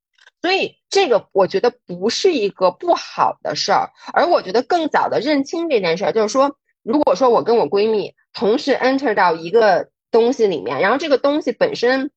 [0.43, 12.13] 所以这个我觉得不是一个不好的事儿，而我觉得更早的认清这件事儿，就是说，如果说我跟我闺蜜同时 enter 到一个东西里面，然后这个东西本身，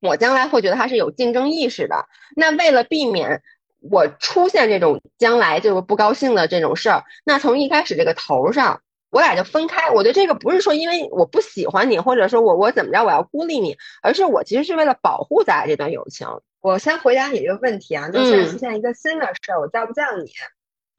[0.00, 3.42] 我将来会觉得它是有竞争意识的，那为了避免
[3.80, 9.90] 我出现这种将来就是不高兴的这种事儿，那从一开始这个头上，我俩就分开。
[9.90, 16.26] 我觉得这个不是说因为我不喜欢你，或者说我我怎么着我要孤立你，而是我其实是为了保护咱俩这段友情。
[16.60, 20.30] 我先回答你这个问题啊，就是出现一个新的事儿，我叫不叫你？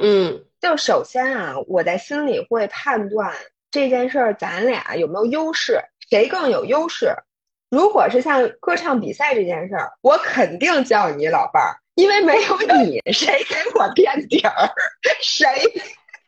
[0.02, 3.34] 嗯，就首先啊，我在心里会判断
[3.70, 7.16] 这件事儿咱俩有没有优势，谁更有优势。
[7.70, 14.70] 如果是像歌唱比赛这件事儿，我肯定叫你老伴儿，因为没有你，谁给我垫底儿？
[15.22, 15.48] 谁？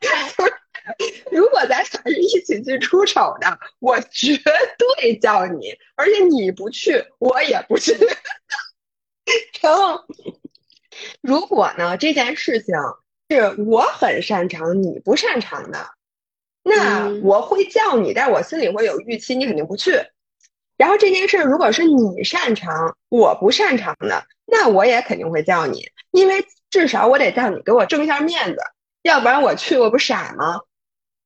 [1.32, 4.38] 如果咱俩是一起去出丑的，我绝
[4.78, 7.94] 对叫你，而且你不去，我也不去。
[9.62, 10.02] 然后，
[11.22, 12.76] 如果呢这件事情
[13.30, 15.80] 是我很擅长，你不擅长的，
[16.64, 20.02] 那我会叫你，但是我心里会有预期，你肯定不去。
[20.78, 28.58] 然后这件事如果是你擅长，我不擅长的，那我也肯定会叫你，因为至少我得叫你给我挣一下面子，
[29.02, 30.62] 要不然我去我不傻吗？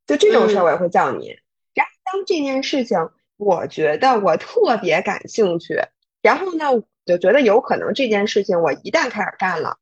[0.06, 1.38] 就这种事儿我也会叫你。
[1.74, 5.80] 然后当这件事情我觉得我特别感兴趣，
[6.22, 6.66] 然后呢？
[7.08, 9.78] 就觉得有可能这件事情，我一旦开始干了，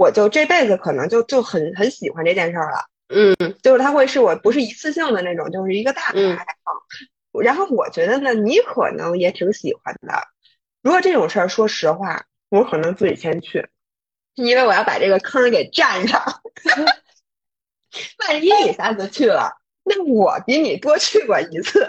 [0.00, 2.86] 我就这辈子可能就就很很喜欢这件事儿了。
[3.14, 6.72] 嗯，就是它会是我不是一次性的那种，就是一个大的爱好。
[7.42, 10.14] 然后我觉得呢，你可能也挺喜欢的。
[10.80, 13.68] 如果这种事儿，说实话，我可能自己先去，
[14.36, 16.22] 因为我要把这个坑给占上。
[18.26, 19.52] 万一你下次去了，
[19.84, 21.86] 那我比你多去过一次，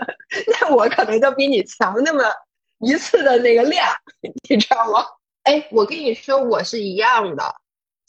[0.60, 2.26] 那我可能就比你强那么。
[2.84, 3.88] 一次的那个量，
[4.50, 5.06] 你知道吗？
[5.44, 7.56] 哎，我跟你说，我是一样的。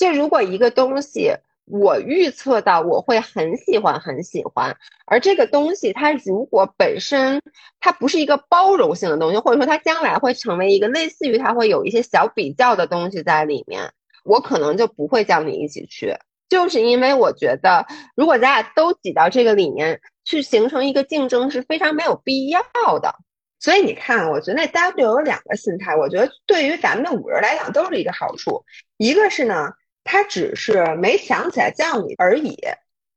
[0.02, 1.30] 就如果一个东西，
[1.64, 7.40] 我预测到我会很喜欢，很喜欢，而这个东西它如果本身
[7.78, 13.92] 它不是一个包容性的东西，或者说它将来会成为一个类似于它会有一些小比较的东西在里面，
[14.24, 16.16] 我可能就不会叫你一起去，
[16.48, 17.86] 就是因为我觉得
[18.16, 22.60] 如果咱俩都挤到这个里面去形成一个竞争是非常没有必要
[23.00, 23.14] 的。
[23.60, 28.64] 所以你看，我觉得那 W 有两个心态，我觉得对于咱们的五人来讲都是一个好处。
[28.96, 29.70] 一个是呢，
[30.04, 32.58] 他只是没想起来叫你而已，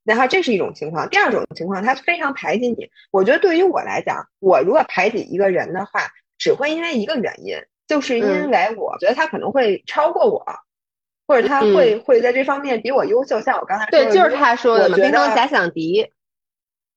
[0.04, 1.10] 然后这是一种情况。
[1.10, 2.90] 第二种情况，他非常排挤你。
[3.12, 10.46] 我觉得对于我来讲，我如果排挤一个人的话，只会因为一个原因，就是因为我觉得他可能会超过我，
[11.28, 13.42] 或者他会会在这方面比我优秀。
[13.42, 16.12] 像我刚才对，就是他说的嘛，冰霜假想敌。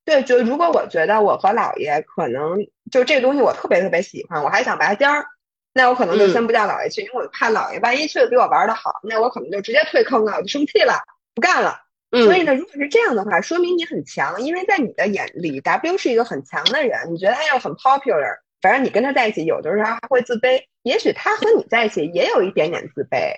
[0.05, 5.27] 对，就如果我觉得我和姥爷可能就这个东西我特别特别喜欢，我还想拔尖儿，
[5.75, 10.95] 那我可能就先不叫姥爷去，因为我怕姥爷万一去了比我玩的好，那我可能就直接退坑了，我就生气了，
[11.35, 11.79] 不干了。
[12.11, 23.35] 所以呢，如果是这样的话，说明你很强，因为在你的眼里，W 是一个很强的人，你觉得他又很 popular，反正你跟他在一起，有的时候还会自卑，也许他和你在一起也有一点点自卑。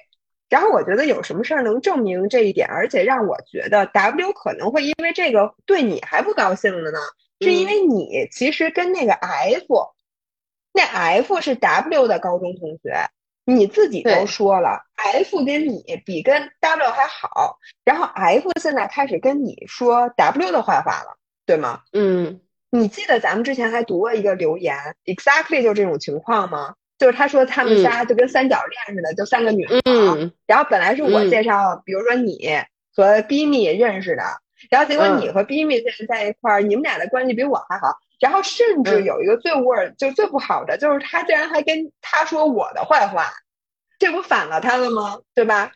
[0.49, 6.99] 然后我觉得有什么事儿能证明这一点，而且让我觉得 W 可能会因为这个对你还不高兴的呢？
[7.40, 9.64] 是因为你其实跟那个 F，
[10.72, 13.09] 那 F 是 W 的高中同学，
[13.44, 21.83] 你自己都说了，F 跟你比跟 W 还好，然后 F 现在开始跟你说 W 的坏话了，对吗？
[21.92, 26.74] 嗯，你记得咱们之前还读过一个留言，exactly 就这种情况吗？
[26.98, 29.74] 就是他说他们仨就跟三角恋似的，就三个女孩。
[29.87, 30.33] 嗯。
[30.46, 32.38] 然后本来是我介绍，比如说你
[32.94, 34.22] 和 b i m i 认识的，
[34.70, 37.98] 然后结果你和 b i m i 现在在一块儿，你们俩的关系比我还好。
[38.20, 43.33] 然后甚至有一个最 word 就最不好的，就是他竟然还跟他说我的坏话，
[43.98, 45.18] 这不反了他了吗？
[45.35, 45.72] 对吧？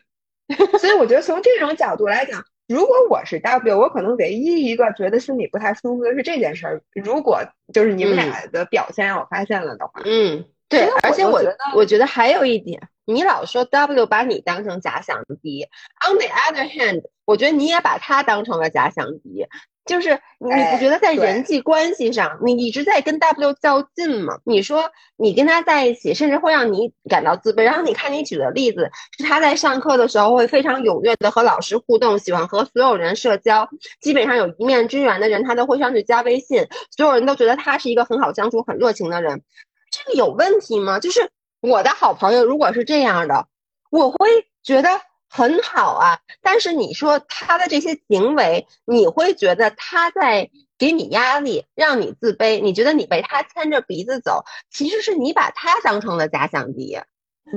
[0.79, 6.81] 所以我觉得从这种角度来讲，如果我是 W，我可能唯一一个觉得心里不太舒服的是这件事儿。
[6.93, 10.45] 如果就是你们俩的表现让我发现了的话，嗯。
[10.67, 15.67] 对，而且我觉得，我觉得还有一点，你老说 W 把你当成假想敌
[16.09, 19.45] ，on the other hand，我觉得你也把他当成了假想敌。
[19.85, 24.39] 就是你不觉得在人际关系上，你一直在跟 W 较劲吗？
[24.43, 27.63] 你说你跟他在一起，甚至会让你感到自卑。
[27.63, 33.69] 然后你看你举的例子是他在上课的时候会非常踊跃的和老师互动，喜欢和所有人社交，
[34.01, 36.65] 基本上有一面之缘的人他都会上去加微信，
[36.97, 39.43] 所有人都觉得他是一个很好相处、很热情的人。
[39.91, 40.99] 这个有问题吗？
[40.99, 41.29] 就是
[41.61, 43.45] 我的好朋友如果是这样的，
[43.91, 44.29] 我会
[44.63, 44.89] 觉得。
[45.35, 56.97] 很好啊，但是你说他的这些行为，你会觉得他在给你压力，让你自卑，你觉得你被他牵着鼻子走，其实是你把他当成了假想敌。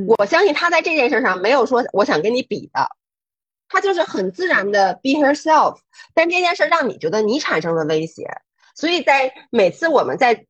[0.09, 2.91] 我相信他在这件事上没有说我想跟你比的，
[3.69, 5.79] 他就是很自然的 be herself。
[6.15, 8.27] 但这件事让你觉得你产生了威胁，
[8.75, 10.47] 所以在每次我们在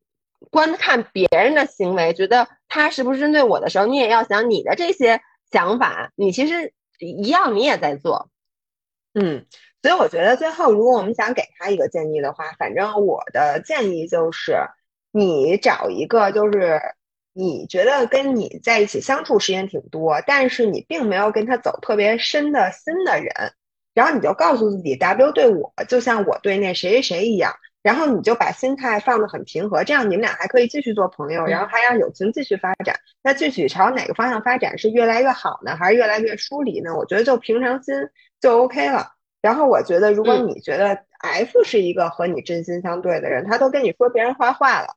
[0.49, 6.73] 观看别人的行为，觉得他是不是针对我的时候，你也要想你的这些想法，你其实。
[6.99, 8.29] 一样，你也在做，
[9.13, 9.45] 嗯，
[9.81, 14.57] 所以我觉得最后，如果我们想给他一个建议的话，反正我的建议就是，
[15.11, 16.81] 你找一个就是
[17.33, 23.53] 你觉得跟你在一起相处时间挺多，但是你并没有跟他走特别深的心的人，
[23.93, 27.55] 然后你就告诉自己，W 对我就像我对那谁谁谁一样。
[27.81, 32.95] 然后你就把心态放得很平和，这样你们俩还可以继续做朋友，然后还让友情继续发展。
[33.23, 36.93] 那具体朝哪个方向发展，是越来越好呢，还是越来越疏离呢？
[36.95, 37.95] 我觉得就平常心
[38.41, 39.13] 就 OK 了。
[39.41, 44.95] 然后我觉得，如果你觉得 F 是一个和你真心相对的人，他都跟你说别人坏话了。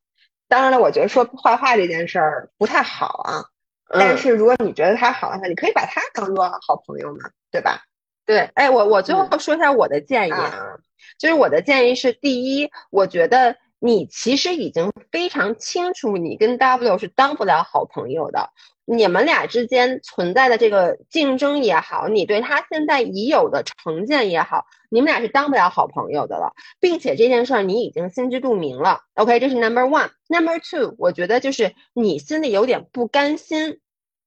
[0.48, 3.44] 当然了，我觉得说坏话这件事儿不太好啊。
[3.88, 7.82] 但是如果你觉得他好的话，你可以把他当做好朋友嘛，对吧？
[8.26, 10.76] 对，哎，我我最后说一下我的建议啊。
[11.22, 18.50] 就是我的建议是，第一，我觉得你其实已经非常清楚，你跟 W 是当不了好朋友的。
[18.84, 29.02] 你们俩之间存在的这个竞争也好，你对他现在已有的成见也好，你们俩是当不了好朋友的了，并且这件事儿你已经心知肚明了。
[29.14, 30.10] OK，这是 Number One。
[30.26, 33.78] Number Two，我觉得就是你心里有点不甘心。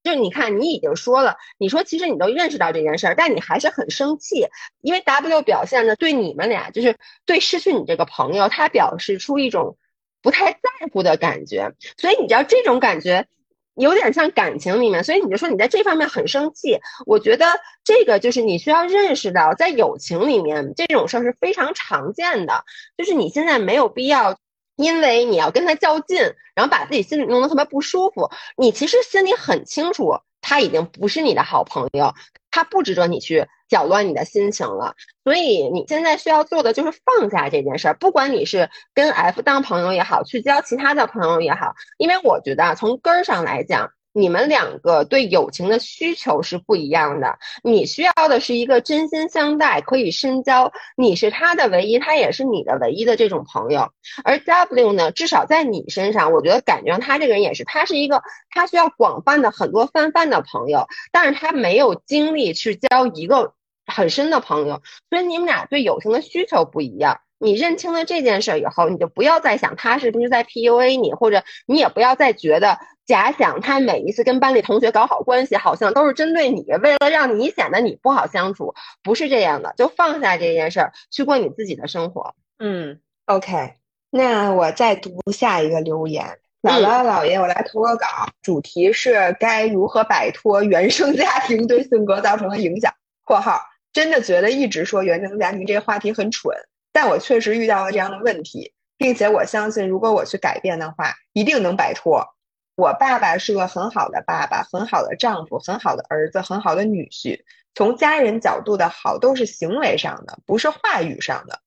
[0.06, 4.46] 就是你看，你已经说了，你说其实你都认识到这件事儿，但你还是很生气，
[4.82, 9.78] 因为 W 表现的对你们俩，就是对失去你这个朋友，他表示出一种
[10.22, 10.60] 不太在
[10.94, 13.26] 乎的感觉，所以你知道这种感觉
[13.74, 16.78] 有点像感情里面，所以你就说你在这方面很生气。
[17.08, 17.48] 我觉得
[17.84, 22.63] 这个就是你需要认识到，在友情里面这种事儿是非常常见的，
[22.96, 24.38] 就是你现在没有必要。
[24.76, 26.18] 因为你要跟他较劲，
[26.56, 28.30] 然后把自己心里弄得特别不舒服。
[28.58, 32.14] 你其实心里很清楚，他已经不是你的好朋友，
[32.52, 34.96] 他不值得你去搅乱你的心情了。
[35.24, 41.74] 所以你现在需要做的就是放下这件事儿，不管你是跟 F 当朋友也好，去交其他的朋友也好。
[41.98, 43.92] 因为我觉得，从根儿上来讲。
[44.17, 53.91] 你们两个对友情的需求是不一样的，你需要的是一个真心相待、可以深交，你是他的唯一，他也是你的唯一的这种朋友。
[54.23, 63.54] 而 W 呢，至少在你身上，我觉得感觉上他这个人也是，他是一个他需要广泛的很多泛泛的朋友，但是他没有精力去交一个
[63.86, 67.21] 很深的朋友，所以你们俩对友情的需求不一样。
[67.38, 82.34] 你认清了这件事以后，你就不要再想他是不是在 PUA 你，或者你也不要再觉得假想他每一次跟班里同学搞好关系，好像都是针对你，为了让你显得你不好相处，不是这样的，就放下这件事儿，去过你自己的生活。
[82.58, 83.74] 嗯，OK，
[84.10, 88.08] 那我再读下一个留言，姥姥姥爷，我来投个稿，
[88.41, 92.93] 主题是该如何摆脱原生家庭对性格造成的影响。
[93.26, 93.60] 括号
[93.95, 96.53] 真的觉得一直说原生家庭这个话题很蠢。
[96.91, 102.27] 但我确实遇到了这样的问题，并且我相信，如果我去改变的话，一定能摆脱。
[102.75, 107.39] 我爸爸是个很好的爸爸，很好的丈夫，很好的儿子，很好的女婿。
[107.73, 111.62] 从家人角度的好，都是行为上的，不是话语上的。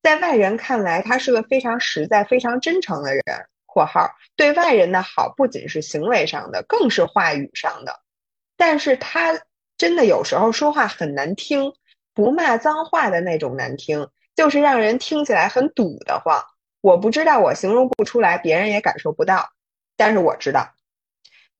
[0.00, 3.24] 在外人看来，他是个非常实在、非常真诚的人。
[3.66, 7.98] （括号对外人的好不仅是行为上的，更是话语上的。）
[8.56, 9.40] 但是他
[9.84, 11.74] 真的有时候说话很难听，
[12.14, 14.08] 不骂脏话的那种难听。
[14.34, 16.42] 就是让人听起来很堵得慌，
[16.80, 19.50] 我不知道，我形容不出来，别人也感受不到。
[19.94, 20.70] 但是我知道，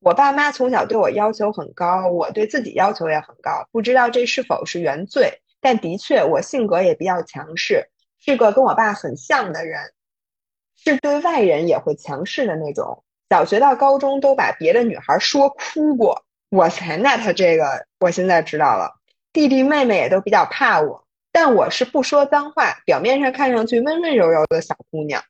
[0.01, 3.69] 我爸妈从小对我要求很高，我对自己要求也很高。
[3.71, 9.93] 不知道这是否是原罪，但的确我性格也比较强势，是个跟我爸很像的人，
[10.83, 13.05] 是对外人也会强势的那种。
[13.29, 16.24] 小学到高中都把别的女孩说哭过，
[16.55, 19.01] 我才那他这个，我现在知道了，
[19.33, 21.05] 弟弟妹妹也都比较怕我。
[21.33, 25.25] 但我是不说脏话，表面上看上去温温柔柔的小姑娘。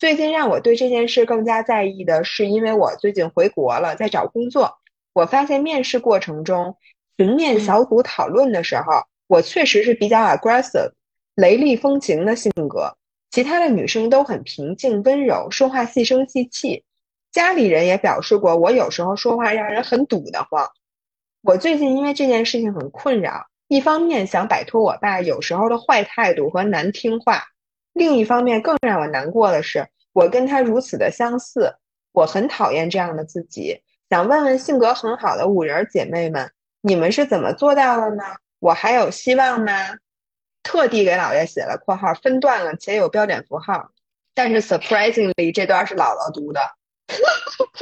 [0.00, 4.78] 最近让我对这件事更加在意的是，因为我最近回国了，在找工作，
[5.12, 6.76] 我发现面试过程中
[7.16, 10.90] 群面小组讨论的时候，我确实是比较 aggressive、
[11.36, 12.96] 雷厉风行的性格，
[13.30, 16.82] 其他的女生都很平静温柔，说话细声细气。
[17.34, 20.70] 家里人也表示过，我有时候说话让人很堵得慌。
[21.42, 27.42] 我最近因为这件事情很困扰，一方面想摆脱我爸有时候的坏态度和难听话。
[27.92, 31.74] 另一方面，更让我难过的是，我跟他如此的相似，
[32.12, 33.82] 我很讨厌这样的自己。
[34.08, 38.22] 想问问性格很好的五人姐妹们，你们是怎么做到的呢？
[38.60, 39.72] 我还有希望吗？
[40.62, 43.90] 特地给姥爷写了括号，分段了且有标点符号。
[44.34, 46.60] 但是 surprisingly，这段是姥姥读的。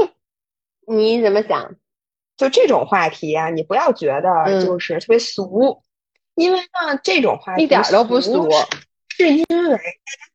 [0.87, 1.75] 你怎么想？
[2.37, 5.83] 就这种话题啊，你不要觉得就是特别俗，
[6.35, 8.51] 因为呢，这种话题一点都不俗。
[9.09, 9.83] 是因为大家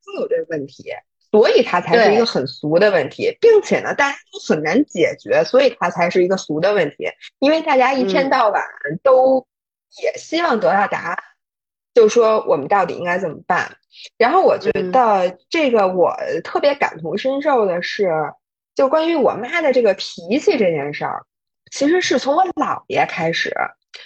[0.06, 0.86] 都有这个问题，
[1.32, 7.10] 所以它才是一个很俗的问题，并且呢，大家都很难解决，所以它才是一个俗的问题。
[7.40, 8.64] 因为大家一天到晚
[9.02, 9.46] 都
[10.02, 11.18] 也希望得到答案，
[11.94, 13.76] 就说我们到底应该怎么办。
[14.18, 18.12] 然后我觉得这个我特别感同身受的是，
[18.78, 21.24] 就关于我妈的这个脾气这件事儿，
[21.72, 23.52] 其实是从我姥爷开始。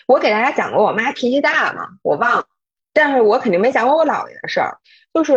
[0.07, 2.45] 我给大家讲过我妈脾气大嘛，我忘了。
[2.93, 4.77] 但是我肯定没讲过我姥爷的事儿，
[5.13, 5.35] 就是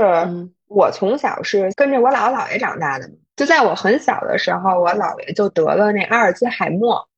[0.68, 3.14] 我从小是跟着我姥姥姥爷长大的嘛。
[3.34, 7.08] 就在我很小的时候，我姥爷就得了那阿尔兹海默，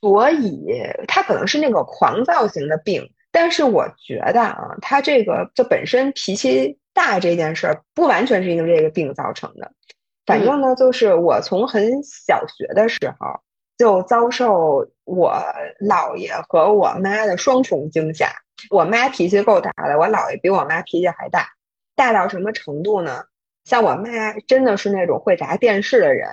[0.00, 0.72] 所以
[1.06, 3.12] 他可能是那个狂躁型的病。
[3.30, 9.70] 但是我觉得啊，他这个就本身脾气大这件事儿，不完全是因为这个病造成的。
[10.28, 13.40] 反正呢，就是我从很小学的时候
[13.76, 15.42] 就遭受我
[15.80, 18.28] 姥爷和我妈的双重惊吓。
[18.70, 21.48] 我妈脾气够大的，我姥爷比我妈脾气还大，
[21.96, 23.24] 大到什么程度呢？
[23.64, 26.28] 像我妈真的是那种会砸电视的人，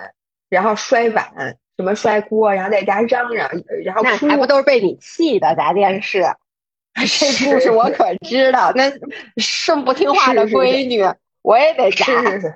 [0.48, 3.50] 然后摔碗，什么摔锅，然后在家嚷嚷，
[3.84, 6.24] 然后那还不都是被你气的砸电视？
[6.96, 8.72] 这故事我可知道。
[8.74, 8.90] 那
[9.76, 11.04] 么不听话的闺女，
[11.42, 12.04] 我也得砸。
[12.06, 12.54] 是是是，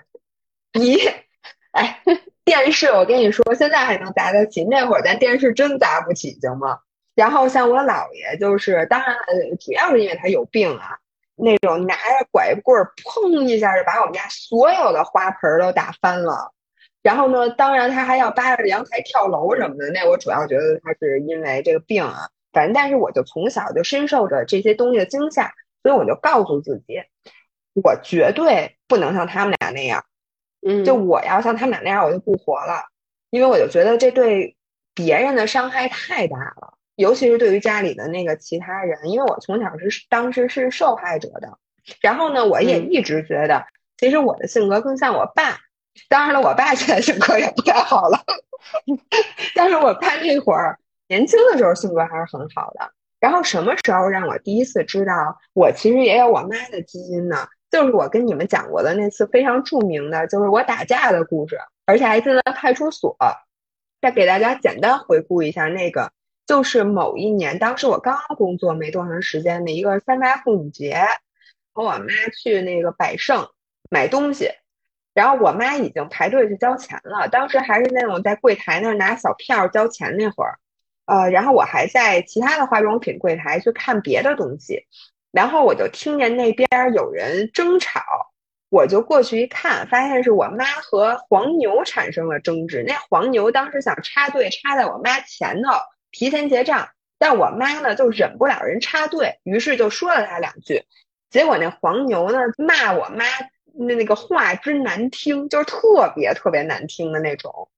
[0.73, 0.97] 你，
[1.73, 2.01] 哎，
[2.45, 6.81] 电视我跟你说，现在还能砸得起，那会儿咱电视真砸不起，行吗？
[7.15, 9.17] 然后像我姥爷，就是当然
[9.61, 10.99] 主要是因为他有病啊，
[11.37, 16.53] 那种拿着拐棍儿，砰一下就把我们家所有的花盆都打翻了。
[17.03, 19.91] 然后呢，当然他还要扒着阳台跳楼什么的。
[19.91, 25.53] 那我主要觉得他是因为这个病啊，反正但是我就从小就深受着这些东西的惊吓，
[25.83, 27.03] 所以我就告诉自己，
[27.83, 30.05] 我绝对不能像他们俩那样。
[30.67, 32.85] 嗯，就我要像他们俩那样，我就不活了，
[33.31, 34.57] 因为我就觉得这对
[34.95, 36.75] 别人的伤害太大了。
[36.97, 41.59] 尤其是对于家里的那个其他人，因为我从小是当时是受害者的，
[42.03, 43.65] 然后呢，我也一直觉得，
[43.97, 45.59] 其实我的性格更像我爸。
[46.09, 48.23] 当然了，我爸现在性格也不太好了，
[49.57, 52.93] 但是我爸那会儿年轻的时候性格还是很好的。
[53.19, 57.49] 然后什么时候让我第一次知道我其实也有我妈的基因呢？
[57.71, 63.17] 就是我跟你们讲过的那次非常著名的，就是我打架的故事，而且还进了派出所。
[64.01, 66.13] 再给大家简单回顾一下那个。
[66.47, 70.97] 就是某一年，当时我刚工作没多长时间的一个三八妇女节，
[71.73, 72.07] 和我妈
[72.43, 73.47] 去那个百盛
[73.89, 74.51] 买东西，
[75.15, 77.29] 然后我妈已经排队去交钱了。
[77.29, 80.59] 当时还是那种在柜台那儿拿小票交钱那会儿，
[81.07, 84.87] 呃，然后我还在其他的化妆品柜台去看别的东西，
[85.33, 88.03] 然后我就听见那边有人争吵，
[88.69, 92.85] 我就过去一看，发现是我妈和黄牛产生了争执。
[92.87, 95.71] 那黄牛当时想插队插在我妈前头。
[96.13, 96.89] 提前结账，
[97.21, 100.83] 但我妈呢就忍不了人插队，于是就说了他两句，
[101.31, 103.25] 结果那黄牛呢骂我妈
[103.73, 107.69] 那那个话之难听，就是特别特别难听的那种。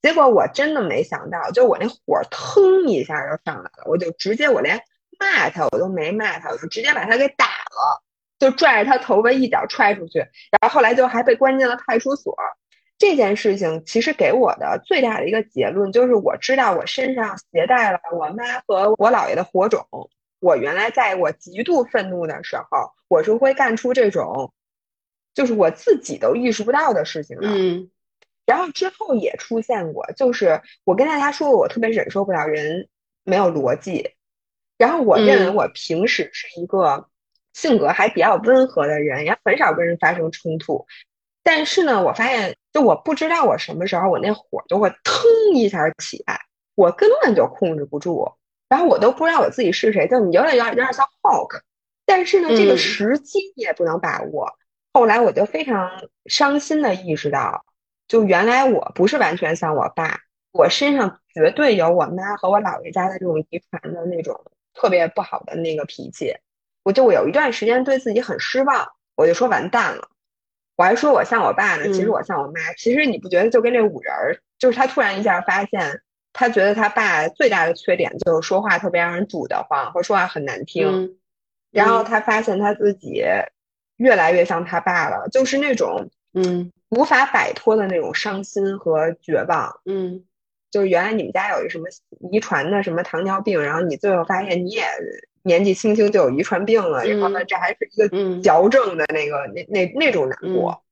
[0.00, 4.82] 结果我真的没想到，就我那火腾一下就上来了，我就直接我连
[5.22, 8.02] 骂他我都没骂他，我就直接把他给打了，
[8.40, 12.36] 就拽着他头发一脚踹出去，然后后来就还被关进了派出所。
[12.98, 19.86] 这件事情其实给我的最大的一个结论就是，我知道我身上携带了我妈和我姥爷的火种。
[20.40, 24.52] 我原来在我极度愤怒的时候，我是会干出这种，
[25.34, 27.46] 就是我自己都意识不到的事情的。
[27.46, 27.90] 嗯。
[28.44, 32.88] 然后之后也出现过，就是我跟大家说过，我特别忍受不了人
[33.24, 34.10] 没有逻辑。
[34.82, 37.06] 然后我认为我平时是一个
[37.52, 40.84] 性格还比较温和的人，也很少跟人发生冲突。
[41.44, 42.56] 但是呢，我发现。
[42.72, 46.40] 就我不知道我什么时候我那火就会腾一下起来，
[46.74, 48.32] 我根本就控制不住，
[48.66, 51.60] 然后我都不知道我自己是谁，就你有点有点有点像 Hulk，
[52.06, 54.50] 但是呢，这个时机你也不能把握，
[54.94, 55.90] 后来我就非常
[56.24, 57.66] 伤心的意识到，
[58.08, 60.20] 就原来我不是完全像我爸，
[60.50, 64.42] 我身上绝对有我妈和我姥爷家的这种遗传的那种
[64.74, 66.34] 特别不好的那个脾气。
[66.82, 70.08] 我就我有一段时间对自己很失望，我就说完蛋了。
[70.76, 72.72] 我还说我像我爸呢，其实我像我妈。
[72.76, 76.02] 其实你不觉得就跟这五人儿，就是他突然一下发现，
[76.32, 81.16] 他觉得他爸最大的缺点就是说话特别让人堵得慌，或说话很难听。
[81.70, 83.24] 然后他发现他自己。
[83.98, 89.80] 越来越像他爸了，就是那种嗯无法摆脱的那种伤心和绝望。
[89.84, 90.24] 嗯，
[90.72, 91.84] 就是原来你们家有一什么
[92.32, 94.84] 遗传的什么糖尿病，然后你最后发现你也
[95.44, 100.82] 年纪轻轻就有遗传病了，然后呢这还是一个矫正的那个那那那种难过。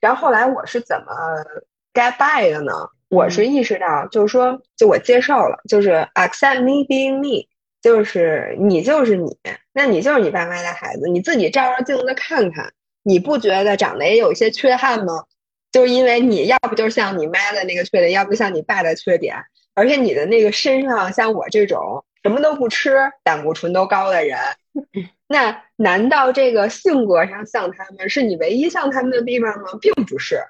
[0.00, 1.14] 然后后来我是怎么
[1.94, 2.72] get by 的呢？
[3.08, 7.46] 我是意识到，就是说，就我接受了，就是 accept me being me。
[7.82, 9.36] 就是你就是你，
[9.72, 15.24] 那你就是你爸妈的孩子，你自己照照镜子看看，你不觉得长得也有一些缺憾吗？
[15.72, 19.36] 就是因为你要不就是像你妈的那个缺点，要不像你爸的缺点，
[19.74, 24.38] 而且你的那个身上像我这种什么都不吃、胆固醇都高的人，
[25.26, 29.70] 那难道这个性格上像他们，是你唯一像他们的地方吗？
[29.80, 30.42] 并不是，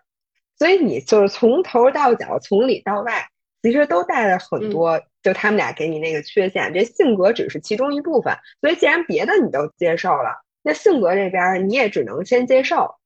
[0.58, 3.28] 所以你就是从头到脚，从里到外，
[3.62, 5.00] 其实都带了很多。
[5.22, 8.36] 就他们俩给你那个缺陷，这性格只是其中一部分。
[8.60, 12.96] 所以既然别的你都接受了，那性格这边你也只能先接受。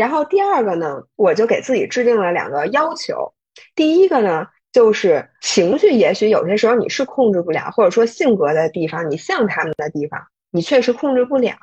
[0.00, 3.34] 然后第二个呢，我就给自己制定了两个要求。
[3.74, 10.18] 第一个呢，就是情绪，也许有些时候你是控制不了，或者说性格的地方，你像他们的地方，
[10.50, 11.54] 你确实控制不了。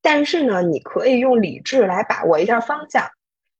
[0.00, 3.10] 但是呢，你可以用理智来把握一下方向。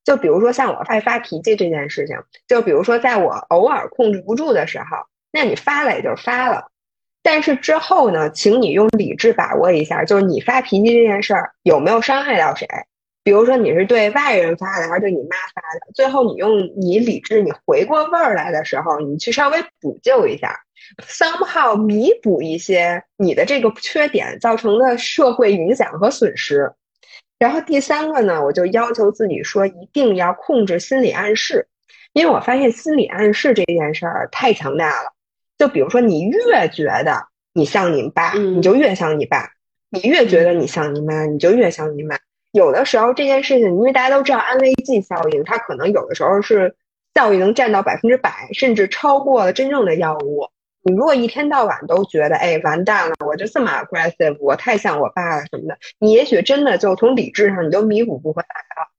[0.02, 2.16] 就比如说像我爱发脾气这件事情，
[2.48, 4.84] 就比如说在我偶尔控制不住的时候。
[5.30, 6.70] 那你发了也就发了，
[7.22, 12.66] 但是之后呢，请你用理智把握一下，就是你发脾气这件事儿有没有伤害到谁？
[13.24, 15.92] 比如说你是对外人发的，还是对你妈发的？
[15.94, 20.58] 最后你用你理智，你回过味儿来的时候，你去稍微补救一下
[21.06, 26.72] ，somehow 弥补一些你的这个缺点造成的社会影响和损失。
[27.38, 31.68] 然后第三个呢，我就要求自己说，一定要控制心理暗示，
[32.12, 35.12] 因为我发现心理暗示这件事儿太强大了。
[35.58, 39.50] 就比如说，你越觉得你像你爸，你就越像你爸；
[39.90, 42.16] 你越觉得你像你妈，你就越像你妈。
[42.52, 46.76] 有的时候这件事情，因为大家都知道安慰剂效应，它可能有的时候是
[47.14, 50.48] 效益能占到百分之百，甚至超过了真正的药物。
[50.84, 58.90] 你如果一天到晚都觉得，哎，完蛋了，我就这么 aggressive，我太像我爸了什么的，你也许真的就从理智上你都弥补不回来了。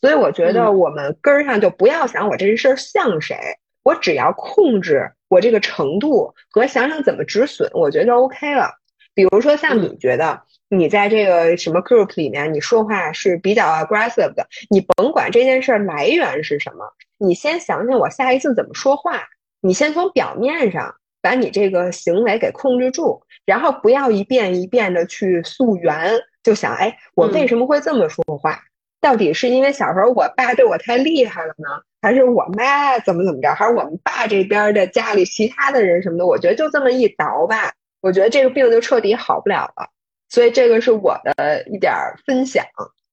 [0.00, 3.36] 所以我觉得我们根儿上就不要想我这事儿像谁，
[3.82, 5.12] 我只要控制。
[5.28, 8.70] 我这个程度和想想怎么止损，我觉得就 OK 了。
[9.14, 19.22] 比如说，像你觉得你在这个什么 group 里面，你说话是比较 aggressive 的，你甭管这件事来源是什么，你先想想我下一次怎么说话。
[19.60, 28.60] 你先从表面上把你这个行为给控制住，然后不要一遍一遍的去溯源，就想，哎，我为什么会这么说话？
[29.00, 31.68] 到底是因为小时候我爸对我太厉害了呢？
[32.00, 36.26] 还是我妈怎么怎么着，还是我们爸这边的家里其他的人什么的？
[36.26, 37.72] 我觉得就这么一倒吧，
[38.02, 39.88] 我觉得这个病就彻底好不了了。
[40.28, 41.92] 所以这个是我的一点
[42.26, 42.62] 分享。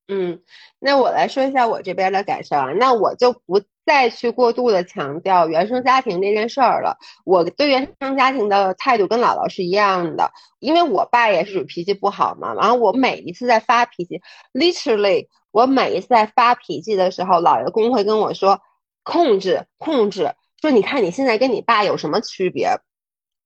[0.10, 0.42] 嗯，
[0.80, 6.98] 那我来说一下我这边的感受啊，那我就不再去过度的强调原生家庭这件事儿了。
[7.24, 12.54] 我对原生家庭的态度跟姥姥是一样的，因为我爸也是脾气不好嘛。
[12.56, 14.20] 然后我每一次在发脾气
[14.54, 18.60] ，literally，我每一次在发脾气的时候，姥爷公会跟我说。
[19.02, 22.70] 控制控制，说你看你现在跟你爸有什么区别？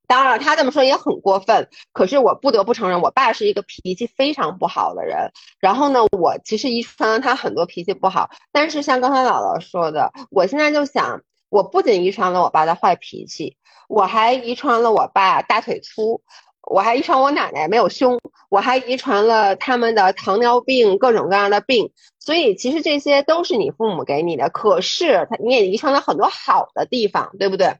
[0.08, 1.70] 当然，他这么说也很过分。
[1.92, 5.32] 可是我不得不承认，我爸是一个脾气非常不好的人。
[5.60, 8.30] 然后呢，我其实遗传了他很多脾气不好。
[8.52, 16.22] 但是像刚才姥姥说的，我现在就想，我不仅遗传了我爸的坏脾气，我还遗传了我爸大腿粗。
[16.66, 24.50] 我还遗传我奶奶没有胸，我还遗传了他们的糖尿病各种各样的病，所以其实这些都是你父母给你的。
[24.50, 27.76] 可是他你也遗传了很多好的地方，对不对？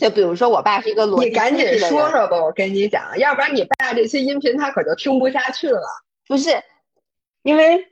[0.00, 5.82] 就比如说我爸是一个逻辑，你赶紧说说吧，我跟你讲，要不然你爸这些音频他可就听不下去了。
[6.26, 6.62] 不是，
[7.42, 7.86] 因为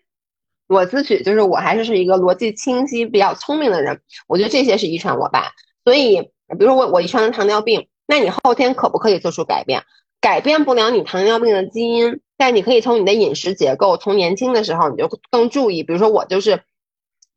[0.67, 5.53] 我自诩就是我还是是一个逻辑清晰、比较聪明的人，我觉得这些是遗传我爸。
[5.85, 9.83] 所以，比如说我我遗传了糖尿病，那你后天可不可以做出改变？
[10.21, 15.83] 改变不了你糖尿病的基因，但你可以从你的饮食结构，从年轻的时候你就更注意。
[15.83, 16.63] 比如说我就是，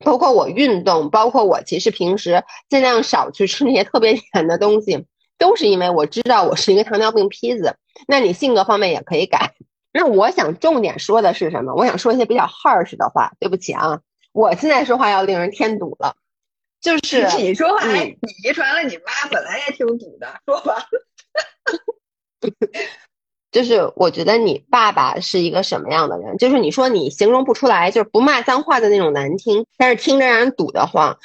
[0.02, 5.06] 包括我运动，包括我其实平时尽量少去吃那些特别甜的东西，
[5.38, 7.76] 都是因为我知道我是一个糖尿病坯子。
[8.06, 9.54] 那你性格方面也可以改，
[9.92, 11.74] 那我想重点说的是什么？
[11.74, 13.32] 我想说一些比较 harsh 的话。
[13.38, 14.00] 对不起啊，
[14.32, 16.16] 我现在说话要令人添堵了。
[16.80, 20.86] 就是 你说话，你遗传了你妈，本来也挺堵的，说吧。
[23.52, 26.38] 就是我觉得你爸爸是一个什么样的人？
[26.38, 31.18] 就是你说你形容不出来，就是不骂脏话的那种难听，但是听着让人堵得慌。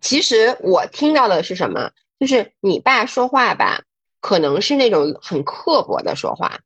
[0.00, 1.90] 其实我听到的是什么？
[2.18, 3.82] 就是你爸说话吧，
[4.20, 6.60] 可能是那种很刻薄的说话。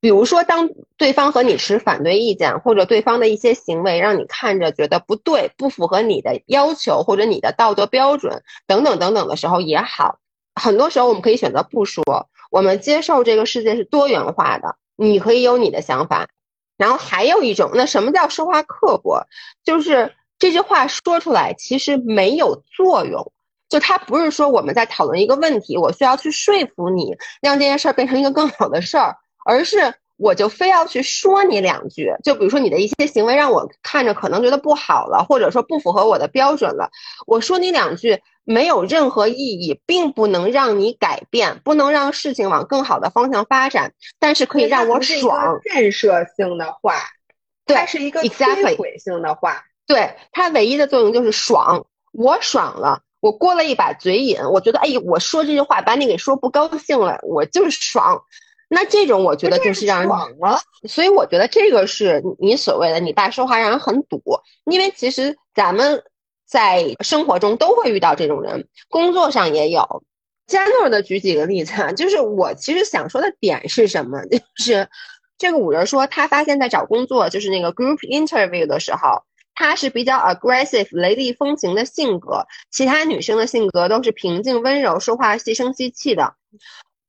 [0.00, 10.18] 比如说，当对方和你持反对意见，或者对方的一些行为让你看着觉得不对、不符合你的要求或者你的道德标准等等等等的时候也好，
[10.54, 12.29] 很多时候我们可以选择不说。
[12.50, 16.28] 我们接受这个世界是多元化的，你可以有你的想法。
[16.76, 19.26] 然后还有一种，那什么叫说话刻薄？
[19.64, 23.32] 就是这句话说出来其实没有作用，
[23.68, 32.14] 就它不是说我们在讨论一个问题，我需要去说服你，让这件事儿变成一个更好的事儿，而是我就非要去说你两句。
[32.24, 36.90] 就比如说你的一些行为让我看着可能觉得不好了，或者说不符合我的标准了，
[37.26, 38.20] 我说你两句。
[38.50, 45.60] 没有任何意义，并不能让你改变，不能让事情往更好的方向发展，但是可以让我爽。
[45.62, 46.96] 建设性的话，
[47.64, 49.62] 它是一个摧毁性的话。
[49.86, 58.20] 对它唯一的作用就是爽，我爽了，我过了一把嘴瘾，我觉得哎，我说这句话把你给说不高兴了，我就是爽。
[58.68, 60.58] 那这种我觉得就是让人爽了。
[60.88, 64.20] 所以我觉得这个是你所谓的你爸说话让人很堵，
[64.64, 66.02] 因为其实咱们。
[66.50, 70.02] 在生活中都会遇到这种人，工作上也有。
[70.48, 74.20] 加诺的举几个例子啊，就是我其实想说的点是什么？
[74.26, 74.88] 就是
[75.38, 79.22] 这个五人说，他发现在找工作，就是那个 group interview 的时候，
[79.54, 86.34] 他是比较 aggressive 雷厉风行的性格，其他女生的性格都是平静温柔，说话细声细气的，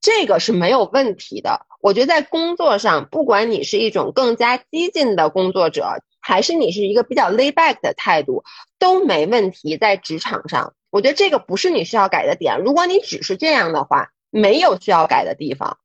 [0.00, 1.66] 这个是没有问题的。
[1.80, 6.00] 我觉得在工作上，不管你是一种更加激进的工作者。
[6.22, 8.44] 还是你是一个比较 lay back 的态度
[8.78, 12.60] 都没问题，在职场上，我觉得这个不是你需要改的点。
[12.60, 15.78] 如果你只是这样的话，没有需要改的地方，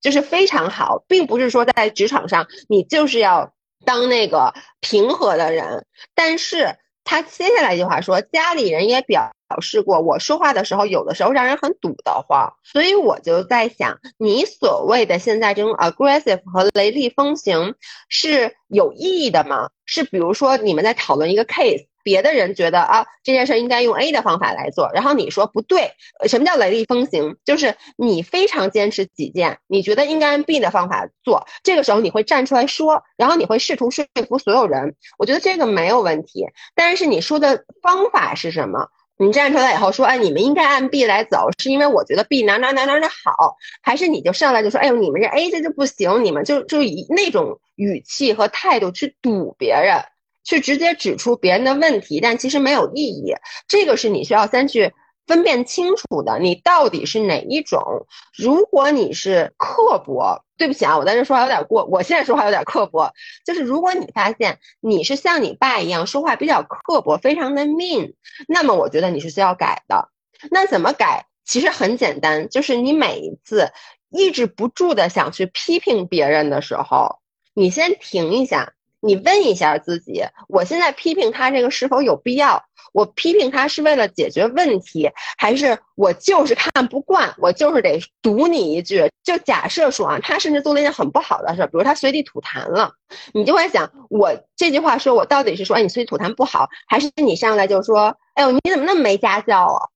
[0.00, 5.86] 就是非常好，并不是说在职场上你就是要当那个平和的人。
[6.14, 9.32] 但是他接下来一句话说，家里人也表。
[9.48, 17.74] 表示过，我说话的时候有的时候让人很堵得慌，所以我就在想，你所谓的现在这种 aggressive 和雷厉风行
[18.08, 19.70] 是有意义的吗？
[19.86, 25.92] 是比如说你们在讨论一个 case，别的人觉得啊这件事应该用 A 的方法来做，然后你说不对，
[26.28, 27.36] 什么叫雷厉风行？
[27.46, 36.44] 就是你非常坚持己见，你觉得应该按 B 的方法做，这个时候你会站出来说，然后你会试图说服所有人，我觉得这个没有问题，
[36.74, 38.90] 但是你说的方法是什么？
[39.18, 50.04] 你站出来以后说，哎，你们应该按 B 来走，是因为我觉得 B 哪哪哪哪哪好，还是你就上来就说，哎呦，你们这 A 这就不行，你们就就以那种语气和态度去堵别人，
[50.44, 53.34] 去直接指出别人的问题，但其实没有意义。
[53.66, 54.92] 这个是你需要先去。
[55.28, 58.06] 分辨清楚的，你到底是哪一种？
[58.36, 63.12] 如果你是刻薄，对不起啊，我在这说话有点过，我现在说话有点刻薄。
[63.44, 68.14] 就是如果你发现你是像你爸一样说话比较刻薄，非常的 mean，
[68.48, 70.08] 那么我觉得你是需要改的。
[70.50, 71.26] 那怎么改？
[71.44, 73.70] 其实很简单，就是你每一次
[74.10, 77.20] 抑制不住的想去批评别人的时候，
[77.54, 82.64] 你先停一下，你问一下自己：我现在批评他这个是否有必要？
[82.92, 89.10] 我批评他是为了解决问题，还是我就是看不惯，我就是得堵你一句？
[89.22, 92.92] 就假设说啊，他甚至做了一件很不好的事，比如他随地吐痰了，
[93.34, 99.88] 你就会想，我这句话说我到底是说，哎，你随地吐痰不好，还是你上来就说，哎呦，你怎么那么没家教啊？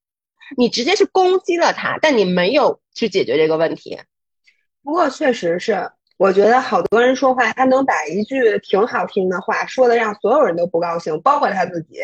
[0.59, 3.99] 你直接是攻击了他，但你没有去解决这个问题。
[4.85, 5.93] 不过确实是，
[6.23, 11.99] 我觉得好多人说话，他能把一句挺好听的话说的让所有人都不高兴，包括他自己。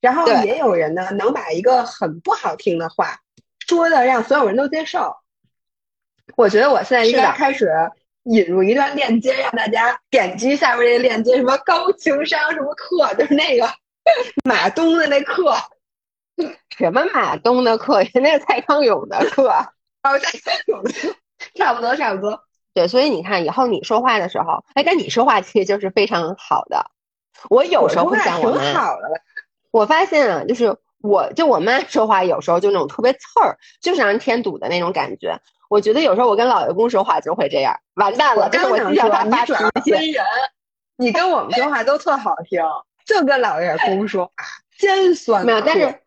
[0.00, 3.18] 然后也有人呢，能把一个很不好听的话
[3.66, 5.16] 说的让所有人都接受。
[6.36, 7.68] 我觉得我现在应该开始
[8.22, 13.68] 引入一段链接，让大家点击下面这个链接，什么高情商什么课，就是那个
[14.48, 15.52] 马东的那课，
[16.78, 19.48] 什么马东的课， 那是蔡康永的课，
[20.04, 21.16] 哦，蔡康永的课，
[21.56, 22.44] 差不多差不多。
[22.74, 26.90] 对，所以你看，以后你说话的时候，哎，跟你说话其实就是非常好的。
[27.50, 28.62] 我有时候会讲我们。
[29.70, 35.38] 我发现啊，就是我就我妈说话有时候就那种特别刺儿，就是让人添堵的那种感觉。
[35.68, 40.16] 我觉得有时候我跟老爷公说话就会这样，完蛋了，就是我经常发发脾气。
[40.96, 42.60] 你跟我们说话都特好听，
[43.04, 44.32] 就跟老爷公说话
[44.78, 45.44] 尖酸。
[45.44, 46.00] 没有，但是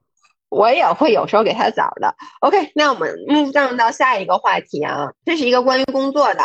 [0.51, 2.13] 我也会有时候给他枣的。
[2.41, 6.43] OK，那我们 move 到下一个话题啊，这是一个关于工作的。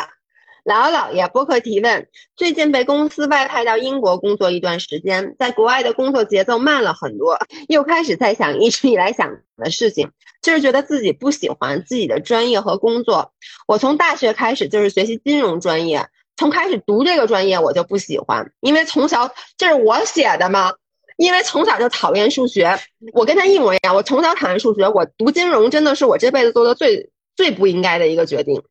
[0.64, 7.38] 姥姥姥爷播客提问：最近被公司外派到英国工作一段时间，在国外的工作节奏慢了很多，
[7.68, 13.32] 又开始在想一直以来想的事情，就是觉得自己不喜欢自己的专业和工作。
[13.66, 20.74] 我从大学开始就是学习金融专业，从开始读这个专业我就不喜欢，因为从小这是我写的吗？
[21.16, 22.78] 因为从小就讨厌数学，
[23.12, 23.94] 我跟他一模一样。
[23.94, 28.62] 我从小讨厌数学，我读金融真的是我这辈子做的最最不应该的一个决定。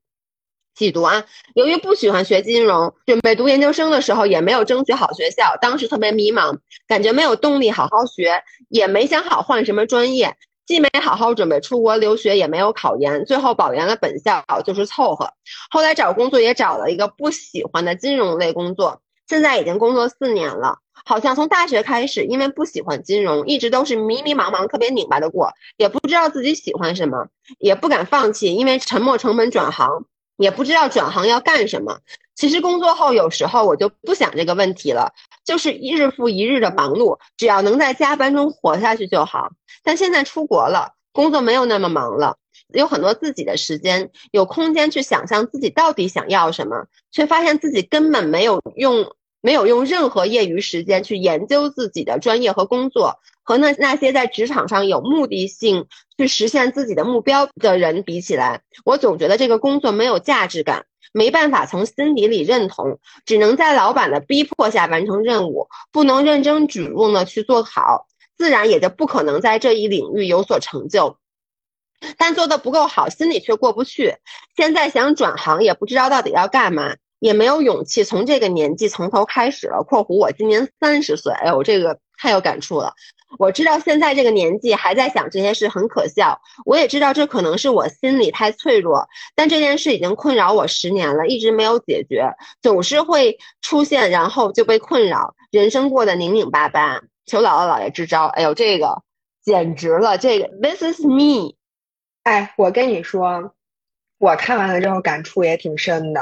[0.75, 1.23] 细读啊，
[1.53, 10.35] 由于不喜欢学金融，准备读研究生的时候也没有争取好学校，当时特别迷茫，感觉没有动力好好学，也没想好换什么专业，
[10.67, 15.31] 既没好好准备出国留学，也没有考研，最后保研了本校，就是凑合。
[15.71, 20.79] 后来找工作也找了一个不喜欢的金融类工作，现在已经工作四年了。
[21.03, 27.27] 好像从大学开始，因为不喜欢金融，一直都是迷迷茫茫、特别拧巴的过，也不知道自己喜欢什么，
[27.59, 30.05] 也不敢放弃，因为沉没成本转行。
[30.37, 31.99] 也不知道转行要干什么。
[32.35, 35.13] 其实工作后有时候我就不想这个问题了，
[35.45, 39.51] 就是一日复一日的忙碌，只要能在加班中活下去就好。
[39.81, 42.35] 但现在出国了，工作没有那么忙了，
[42.73, 49.15] 有很多自己的时间，有空间去想象自己到底想要什么，却发现自己根本没有用，
[49.45, 53.19] 没有用任何业余时间去研究自己的专业和工作。
[53.43, 55.85] 和那那些在职场上有目的性
[56.17, 71.19] 去实现自己的目标的人比起来，我总觉得这个工作没有价值感，没办法从心底里认同，只能在老板的逼迫下完成任务，不能认真主动的去做好，自然也就不可能在这一领域有所成就。
[72.17, 74.15] 但做的不够好，心里却过不去。
[74.57, 79.81] 现在想转行，也不知道到底要干嘛，也没有勇气从这个年纪从头开始了。
[79.89, 82.93] （括弧我今年三十岁，哎呦，这个太有感触了。）
[83.39, 97.01] 我知道现在这个年纪还在想这些事很可笑，我也知道这可能是我心里太脆弱，但这件事已经困扰我十年了，一直没有解决，总是会出现，然后就被困扰，人生过得拧拧巴巴。
[97.25, 98.25] 求姥姥姥爷支招！
[98.27, 99.01] 哎呦，这个
[99.43, 101.55] 简直了，这个 This is me。
[102.21, 103.53] 哎，我跟你说，
[104.19, 106.21] 我看完了之后感触也挺深的。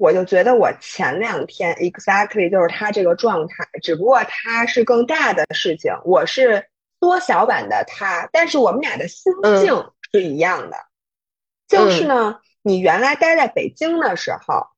[0.00, 6.68] 我就觉得我前两天 exactly 就是他这个状态，只不过他是更大的事情，我是
[7.00, 9.30] 缩小版的他，但是我们俩的心
[9.60, 10.78] 境是一样的。
[11.68, 14.68] 就是呢，你原来待在北京的时候，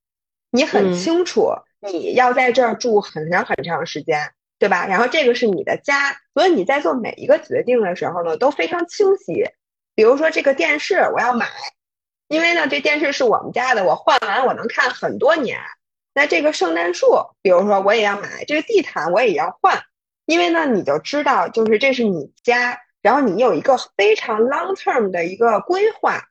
[0.51, 4.89] 你很清楚你要在这儿住很长很长时间，对吧？
[4.89, 9.45] 然后这个是你的家，所以你在做每一个决定的时候呢，都非常清晰。
[9.95, 11.47] 比如说这个电视我要买。
[12.33, 15.59] 因为呢，这电视是我们家的，我换完我能看很多年。
[16.15, 19.83] 那这个圣诞树，比如说我也要买，这个地毯我也要换。
[20.25, 26.23] 因为呢，你就知道，就是这是你家，然后你有一个非常 long term 的一个规划。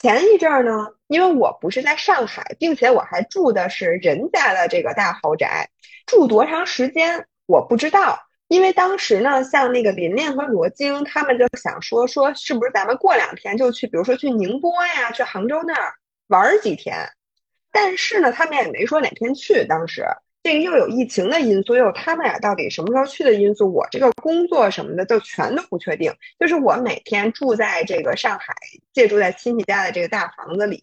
[0.00, 5.68] 前一阵儿呢，因为我不是在上海，并且我还住的是人家的这个大豪宅，
[6.06, 8.18] 住多长时间我不知道。
[8.50, 15.94] 因为当时呢，像那个琳琳和罗京，他们就想说说，是不是咱们过两天就去，比如说去宁波呀，去杭州那儿
[16.26, 16.96] 玩几天。
[17.70, 19.64] 但是呢，他们也没说哪天去。
[19.66, 20.04] 当时
[20.42, 26.12] 这个又有疫情的因素，又有他们俩到底什么时候去的因素，我这个工作什么的就全都不确定。
[26.40, 28.52] 就是我每天住在这个上海，
[28.92, 30.80] 借住在亲戚家的这个大房子里，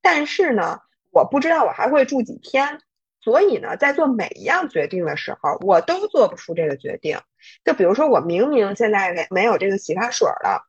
[0.00, 0.78] 但是呢，
[1.10, 2.80] 我不知道我还会住几天。
[3.20, 7.18] 所以呢，在做每一样决定的时候，我都做不出这个决定。
[7.64, 10.66] 就比如说，我明明现在没没有这个洗发水了，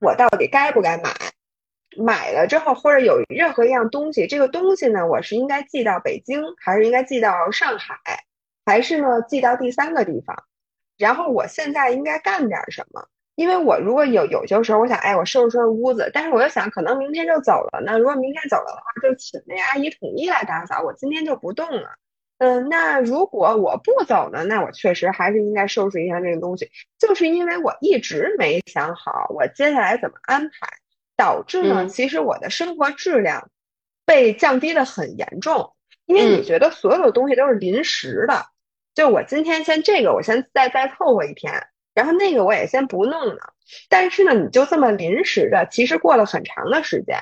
[0.00, 1.10] 我到底该不该买？
[1.96, 7.98] 买了之后，或者有任何一样东西，这个东西呢，我是应该寄到北京，还是应该寄到上海，
[8.64, 10.44] 还是呢寄到第三个地方？
[10.96, 13.08] 然后我现在应该干点什么？
[13.38, 17.96] 因为我如果有有些时候，我想，哎，我收拾收拾屋子，但是我又想，可能明天就走了呢。
[17.96, 21.90] 如果明天走了的话，就请那阿姨统一来打扫，我今天就不动了。
[22.38, 24.42] 嗯，那如果我不走呢？
[24.42, 26.68] 那我确实还是应该收拾一下这个东西。
[26.98, 30.66] 就是因为我一直没想好我接下来怎么安排，
[31.16, 33.50] 导致呢，其实我的生活质量
[34.04, 35.76] 被降低的很严重。
[36.06, 38.46] 因为你觉得所有的东西都是临时的，
[38.96, 41.68] 就我今天先这个，我先再再凑合一天。
[41.98, 43.54] 然后那个我也先不弄了，
[43.88, 47.18] 但是呢，你就这么临时的，其实过了很长的时间，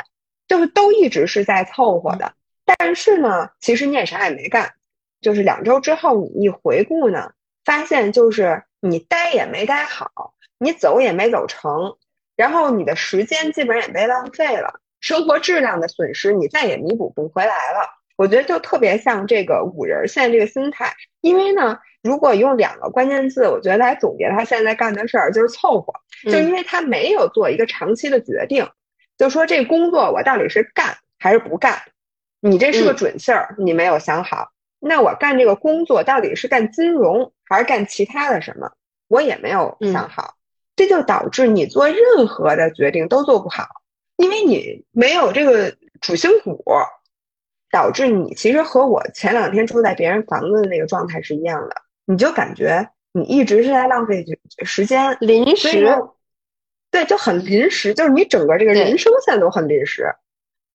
[0.49, 2.35] 就是都一直是在凑合的。
[2.67, 4.75] 但是呢，其实你也啥也没干，
[5.23, 7.33] 就是两周之后你一回顾呢，
[7.65, 11.97] 发现就是你待也没待好，你走也没走成，
[12.37, 17.89] 然后你的时间基本上也被浪费了，生活质量的损失你再也弥补不回来了。
[18.19, 21.79] 我觉得就特别像这个五人现在这个心态，因为呢。
[22.07, 25.93] 如果用两个关键字，我觉得来总结他现在干的事儿就是凑合，
[26.31, 28.69] 就因为他没有做一个长期的决定，
[29.19, 31.83] 就说这工作我到底是干还是不干，
[32.41, 34.53] 你这是个准信儿，你没有想好。
[34.79, 38.71] 那我干这个工作到底是干金融还是干其他的什么？
[39.09, 40.35] 我也没有想好，
[40.77, 43.67] 这就导致你做任何的决定都做不好，
[44.17, 46.63] 因为你没有这个主心骨，
[47.71, 51.77] 导致你其实和我前两天住在别人房子的那个状态是一样的，
[52.07, 54.25] 你就感觉你一直是在浪费
[54.65, 55.87] 时间，临时，
[56.91, 60.07] 对，就很临时，就是你整个这个人生现在都很临时。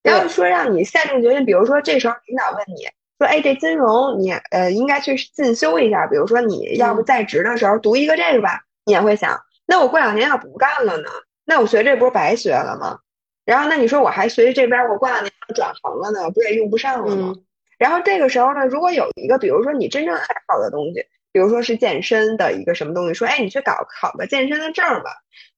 [0.04, 2.88] 然后说让你下定决心，比如说这时候领导问你。
[3.18, 11.08] 说哎，这金融你呃应该去进修一下，比如说你要不在职的时候读一个这个吧，你也会想，那我过两年要不干了呢，
[11.46, 12.98] 那我学这不是白学了吗？
[13.46, 17.36] 然后那你说我还学这边，我过两年要转行了呢，不也用不上了吗？
[17.78, 25.12] 然后这个时候呢，如果有一个比如说你真正爱好的东西，比如说是健身的一个什么东西，说哎你去搞考个健身的证吧，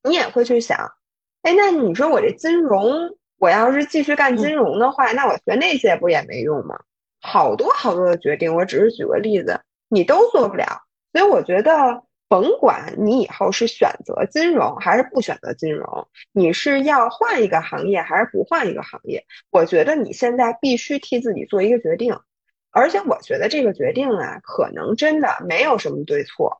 [0.03, 0.91] 你也会去想，
[1.41, 6.79] 哎那你说我这金融，我要是继续干金融的话，那我学那些不也没用吗？
[7.21, 10.81] 好多好多的决定，我只是举个例子，你都做不了。
[11.13, 22.17] 所以我觉得，甭管你以后是选择金融还是不选择金融，你是要换一个行业还是不换一个行业，我觉得你现在必须替自己做一个决定。
[22.73, 26.59] 而且我觉得这个决定啊，可能真的没有什么对错。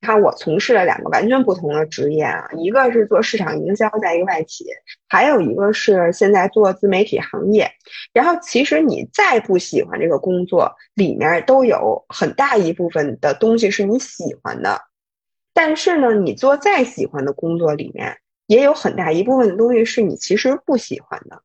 [0.00, 4.64] 你看我从事了两个完全不同的职业啊，一个是做市场营销，在一个外企，
[5.08, 7.68] 还有一个是现在做自媒体行业。
[8.12, 14.80] 然后其实你再不喜欢这个工作，里面都有很大一部分的东西是你喜欢的。
[15.52, 21.42] 但是呢，你做再喜欢的工作里面，也有很大一部分的东西是你其实不喜欢的。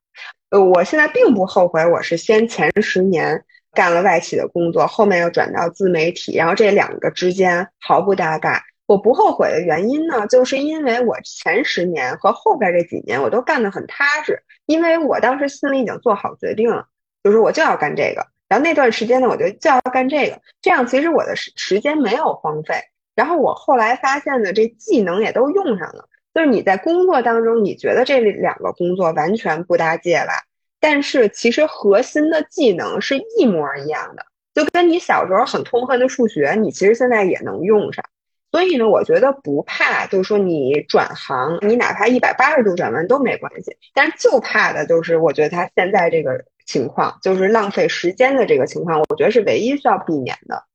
[0.51, 3.43] 呃，我现在并不后悔，我是先前十年。
[3.73, 8.63] 干了外企的工作，后面又转到自媒体，然后这两个之间毫不搭嘎。
[8.85, 16.85] 我不后悔的原因呢，就是因为我前十年和后边这几年我都干得很踏实，因为我当时心里已经做好决定了，
[17.23, 18.27] 就是我就要干这个。
[18.49, 22.75] 然后那段时间呢，我就就要干这个，这样其实我的时时间没有荒废。
[23.15, 26.09] 然后我后来发现呢，这技能也都用上了。
[26.33, 30.33] 就是你在工作当中，你觉得这两个工作完全不搭界吧？
[30.83, 38.03] 但是其实核心的技能是一模一样的，就跟你小时候很痛恨的数学，你其实现在也能用上。
[38.51, 43.77] 所以呢，我觉得不怕，就是说你转行，你哪怕一百八十度转弯都没关系。
[43.93, 50.65] 但是就怕的就是，我觉得他现在这个情况，就是浪费时间的这个情况，我觉得是唯一需要避免的。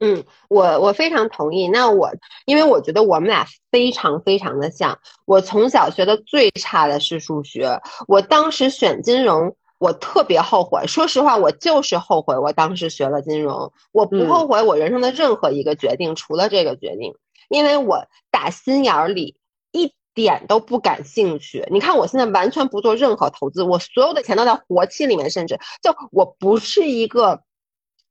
[0.00, 1.66] 嗯，我我非常同意。
[1.66, 2.10] 那我
[2.46, 5.00] 因为我觉得我们俩非常非常的像。
[5.24, 10.86] 我从小学的最差的是数学，我当时选金融，我特别后悔。
[10.86, 13.72] 说实话，我就是后悔我当时学了金融。
[13.90, 17.14] 我不后悔我人生的任何一个决定，除了这个决定，
[17.48, 19.34] 因为我打心眼儿里
[19.72, 21.66] 一点都不感兴趣。
[21.72, 27.42] 你看我现在完全不做任何投资，我所有的钱都在活期里面，甚至就我不是一个。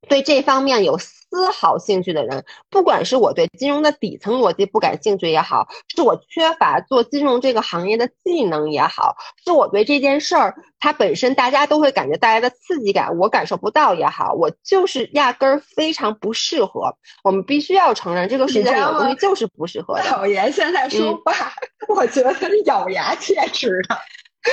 [0.07, 16.95] 对这方面有丝毫兴趣的人，不管是我对金融的底层逻辑不感兴趣也好，是我缺乏做金融这个行业的技能也好，是我对这件事儿它本身大家都会感觉带来的刺激感我感受不到也好，我就是压根儿非常不适合。
[17.23, 20.05] 我们必须要承认，这个世界上有东西就是不适合的。
[20.11, 21.51] 老爷现在说话，
[21.93, 23.97] 我觉得是咬牙切齿的。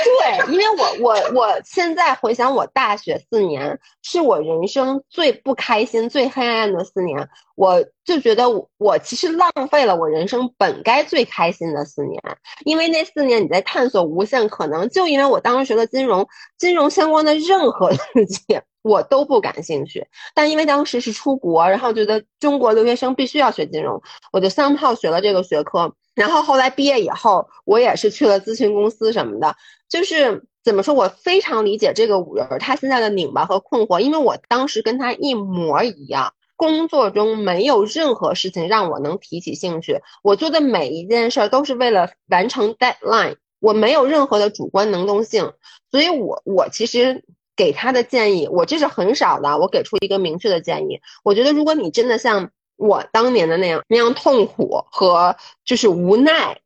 [0.02, 12.20] 对，因为我我我现在回想我大学四年，是我人生最不开心、最黑暗的四年，我就觉得我我其实浪费了我人生本该最开心的四年，
[12.64, 14.88] 因为那四年你在探索无限可能。
[14.88, 16.26] 就因为我当时学的金融，
[16.58, 24.00] 金融相关的任何东西我都不感兴趣，但因为当时是出国，然后觉得中国留学生必须要学金融，
[24.32, 25.94] 我就三炮学了这个学科。
[26.14, 29.56] 然后后来毕业以后，我也是去了咨询公司什么的。
[29.88, 45.52] 就是怎么说，我非常理解这个五人他现在的拧巴和困惑，因为我当时跟他一模一样，工作中没有任何事情让我能提起兴趣，我做的每一件事都是为了完成 deadline，我没有任何的主观能动性，
[45.90, 52.50] 所以我我其实给他的建议，我这是很少的，我给出一个明确的建议，我觉得如果你真的像。
[52.76, 56.60] 我当年的那样那样痛苦和就是无奈，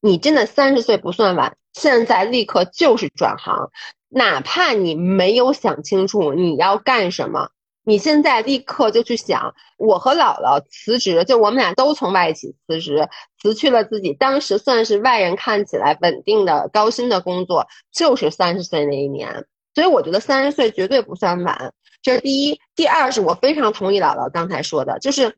[0.00, 3.70] 你真的三十岁不算晚，现在立刻就是转行，
[4.08, 7.50] 哪怕你没有想清楚你要干什么，
[7.84, 9.54] 你现在立刻就去想。
[9.76, 13.08] 我和姥姥辞职，就我们俩都从外企辞职，
[13.40, 19.46] 辞去了自己当时算是外人看起来稳定的高薪的工作，就是三十岁那一年。
[19.74, 21.72] 所以我觉得三十岁绝对不算晚，
[22.02, 22.60] 这是第一。
[22.76, 25.36] 第二是我非常同意姥姥刚才说的，就是。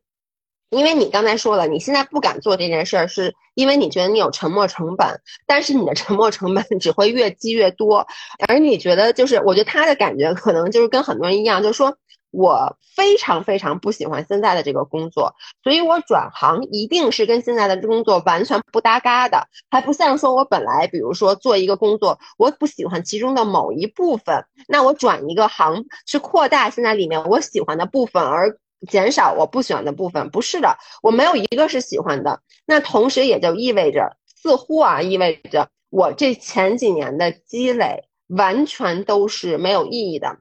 [0.73, 8.07] 因为你刚才说了，你现在不敢做这件事儿，是因为你觉得你有沉没成本，但是你的沉没成本 只会越积越多。
[8.49, 11.99] 而你觉得，就是我觉得他的感觉可能就是跟很多人一样，就是说
[12.31, 28.57] 我非常非常不喜欢现在的这个工作，所以我转行一定是跟现在的工作完全不搭嘎的，还不像说我本来比如说做一个工作，我不喜欢其中的某一部分，那我转一个行去扩大现在里面我喜欢的部分，而。
[28.89, 32.41] 减少我不喜欢的部分，不是的，我没有一个是喜欢的。
[32.67, 40.39] 那同时也就意味着，似乎啊，意味着我这前几年的积累完全都是没有意义的。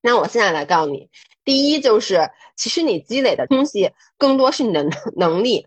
[0.00, 1.10] 那我现在来告诉你，
[1.44, 5.66] 第一就是，其实你积累的东西更多是你的能力，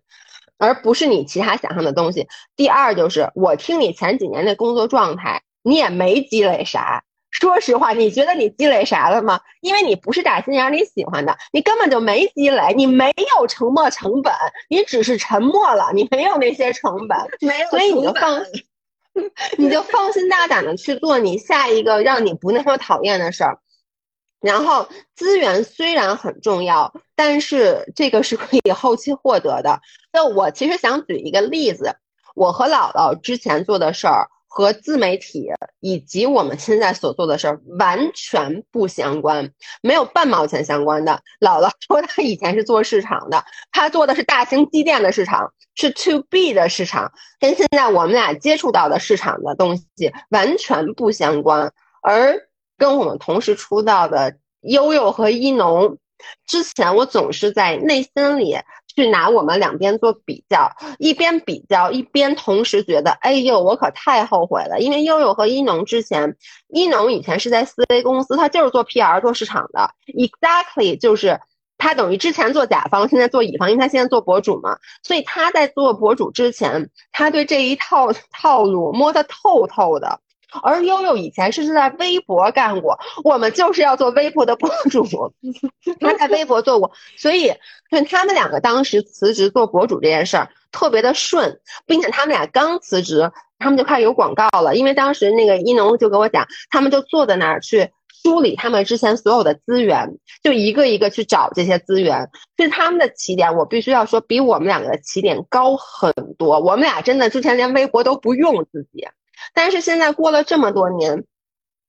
[0.57, 2.27] 而不是你其他想象的东西。
[2.55, 7.03] 第二就是，我听你前几年的工作状态，你也没积累啥。
[7.33, 9.41] 说实话，你觉得你积累啥了吗？
[9.61, 14.31] 因为你不是打心眼里喜欢的，你根本就没积累，你没有沉没成本，
[14.69, 18.43] 你只是沉默了，你没有那些成本， 没有，所以你就放，
[19.57, 23.59] 你就放心大胆的去做你下一个让你不那么讨厌的事儿。
[24.39, 29.81] 然后资源虽然很重要，但是这个是可以后期获得的。
[30.11, 31.95] 那我其实想举一个例子，
[32.35, 34.27] 我和姥姥之前做的事儿。
[34.55, 35.49] 和自媒体
[35.79, 39.51] 以及我们现在所做的事儿完全不相关，
[39.81, 41.23] 没有半毛钱相关的。
[41.39, 51.73] 姥姥说她以前是做市场的，她做的是大型机电的市场，是 to B 的市场，跟现在我们俩接触到的市场的东西完全不相关。
[52.03, 52.39] 而
[52.77, 55.97] 跟我们同时出道的悠悠和一农，
[56.45, 58.55] 之前我总是在内心里。
[58.95, 64.79] 去拿我们两边做比较，一边比较一边同时觉得，哎呦，我可太后悔了。
[64.79, 66.35] 因为悠悠和一农之前，
[66.69, 71.39] 一农以前是在四 A 公司，他就是做 PR 做市场的，exactly 就是
[71.77, 80.19] 他等于之前做甲方，现在做乙方，因为他现在做博主嘛，所以他在做博主之前，他对这一套套路摸得透透的。
[80.61, 85.05] 而悠悠以前是在微博干过，我们就是要做微博的博主，
[85.99, 87.53] 他在微博做过，所以
[87.89, 97.89] 看他们两个当时辞职做博主这件事儿特别的顺，并且他们俩刚辞职，他们就开始有广告了，因为当时那个一农就跟我讲，他们就坐在那儿去
[98.23, 109.07] 梳理他们之前所有的资源，就一个一个去找这些资源，所以他们的起点我必须要说比我们两个的起点高很多，我们俩真的之前连微博都不用自己。
[109.53, 111.25] 但是现在过了这么多年，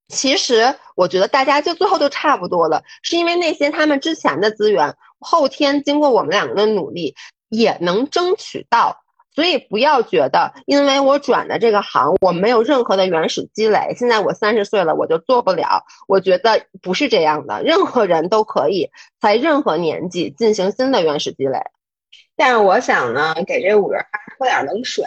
[0.08, 7.14] 其实我觉得大家就最后就差不多了，是因为那些他们之前的资源，后天经过我们两个的努力
[7.48, 9.00] 也能争取到，
[9.34, 15.84] 所以不要觉得因为我转的这个行我没有任何的原始积累，现在我三十岁了我就做不了。
[16.06, 18.90] 我觉得不是这样的，任何人都可以
[19.20, 21.58] 在任何年纪进行新的原始积累。
[22.36, 25.04] 但是我想呢，给这五月花泼点冷水。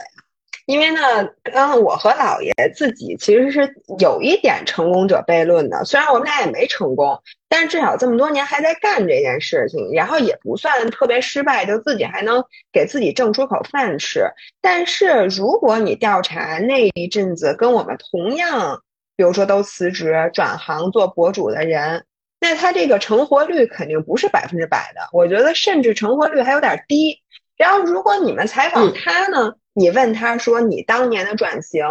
[0.68, 1.00] 因为呢，
[1.44, 12.44] 刚刚我和姥爷自己其实是有一点成功者悖论的，虽然我们俩也没成功，但是至少这么多年还在干这件事情，然后也不算特别失败，就自己还能
[12.74, 14.26] 给自己挣出口饭吃。
[14.62, 18.82] 但是如果你调查那一阵子跟我们同样，
[19.16, 22.04] 比如说都辞职转行做博主的人，
[22.42, 27.22] 那他这个成活率肯定不是百分之百的，我觉得甚至成活率还有点低。
[27.56, 29.54] 然后如果你们采访他呢？
[29.80, 31.86] 你问他说：“你当年的转型，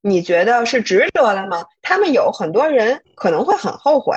[0.00, 4.16] 你觉得是值得的吗？”他们有很多人可能会很后悔，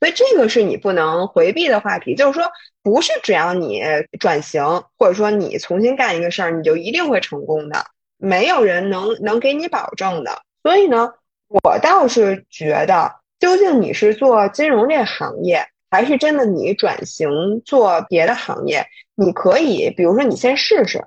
[0.00, 2.16] 所以这个是你不能回避的话题。
[2.16, 2.50] 就是说，
[2.82, 3.84] 不是只要你
[4.18, 7.84] 转型，或者说你重新干一个事儿，你就一定会成功的，
[8.18, 10.42] 没有人能能给你保证的。
[10.64, 11.12] 所以呢，
[11.46, 21.04] 我倒是觉得，究竟你是做金融这行业，还是真的你转型做别的行业，你可以，比如说你先试试。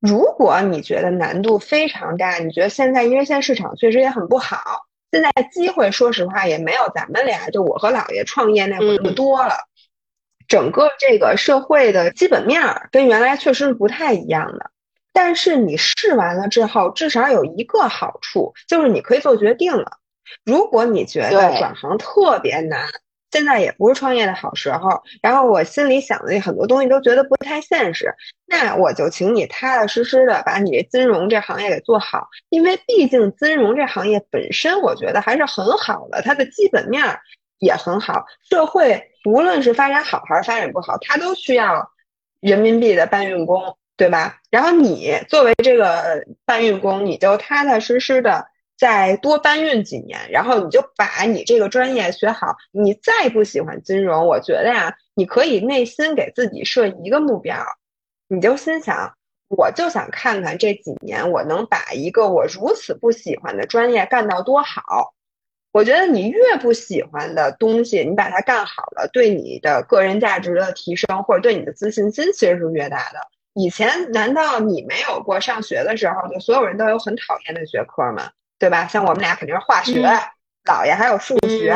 [0.00, 9.54] 如果你觉得难度非常大，你觉得现在因为现在市场确实也很不好，现在机会说实话也没有咱们俩就我和姥爷创业那会儿那么多了，
[10.46, 14.70] 整个这个社会的基本面儿跟原来确实是不太一样的。
[15.12, 19.98] 但是你试完了之后，至少有一个好处，就是你可以做决定了。
[20.44, 22.86] 如果你觉得转行特别难。
[23.30, 28.14] 现在也不是创业的好时候，然后我心里想的很多东西都觉得不太现实，
[28.46, 37.18] 那我就请你踏踏实实的把你这金融这行业给做好，因为毕竟金融这行业本身我觉得还是很好的，它的基本面
[37.58, 41.90] 也很好，社会无论是发展好还是发展不好，它都需要
[42.40, 44.40] 人民币的搬运工，对吧？
[44.50, 48.47] 然后你作为这个搬运工，你就踏踏实实的。
[48.78, 52.56] 再多搬运几年，然后你就把你这个专业学好。
[52.70, 57.56] 你再不喜欢金融，我觉得呀，你可以内心给自己设一个目标，
[58.28, 59.14] 你就心想，
[59.48, 65.12] 我就想看看这几年我能把一个我如此不喜欢的专业干到多好。
[65.72, 73.18] 我觉得你越不喜欢的东西，你把它干好了，对你的个人价值的提升或者对你的自信心其实是越大的。
[73.54, 78.30] 以前难道你没有过上学的时候，就所有人都有很讨厌的学科吗？
[78.58, 78.86] 对吧？
[78.86, 80.02] 像我们俩肯定是化学，
[80.64, 81.74] 姥爷还有数学。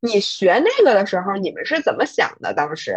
[0.00, 2.52] 你学那个的时候，你们是怎么想的？
[2.54, 2.96] 当时，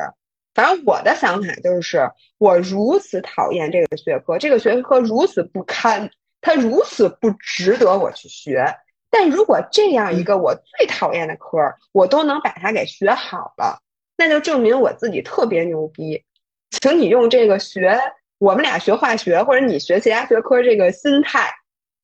[0.53, 6.09] 反正我的想法就是，我如此讨厌这个学科，这个学科如此不堪，
[6.41, 8.65] 它如此不值得我去学。
[9.11, 13.80] 但如果这样一个我最讨厌的科，我都能把它给学好了，
[14.17, 16.23] 那就证明我自己特别牛逼。
[16.71, 17.99] 请你用这个学
[18.39, 21.53] 我们俩学化学，或者你学其他学科这个心态，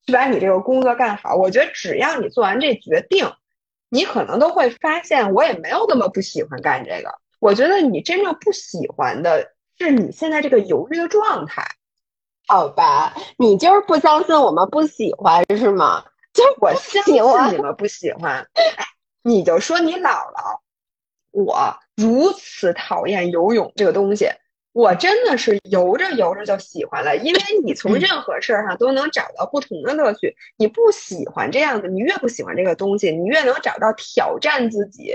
[0.06, 1.36] 去把你这个工作干好。
[1.36, 3.32] 我觉得只要你做完这决定。
[3.94, 7.12] 你可能都会发现，我也没有那么不喜欢干这个。
[7.40, 11.62] 我觉得你真正不喜欢的是你现在这个犹豫的状态，
[12.46, 13.14] 好吧？
[13.36, 16.04] 你就是不相信我们不喜欢是吗？
[16.32, 17.16] 就是我相信
[17.54, 18.46] 你们不喜欢，
[19.22, 20.60] 你就说你姥姥，
[21.30, 24.30] 我如此讨厌游泳这个东西。
[24.72, 30.34] 我真的是游着游着就喜欢了，因为你从任何事儿上都能找到不同的乐趣。
[30.56, 35.12] 你不喜欢这样子，你越不喜欢这个东西，你越能找到挑战自己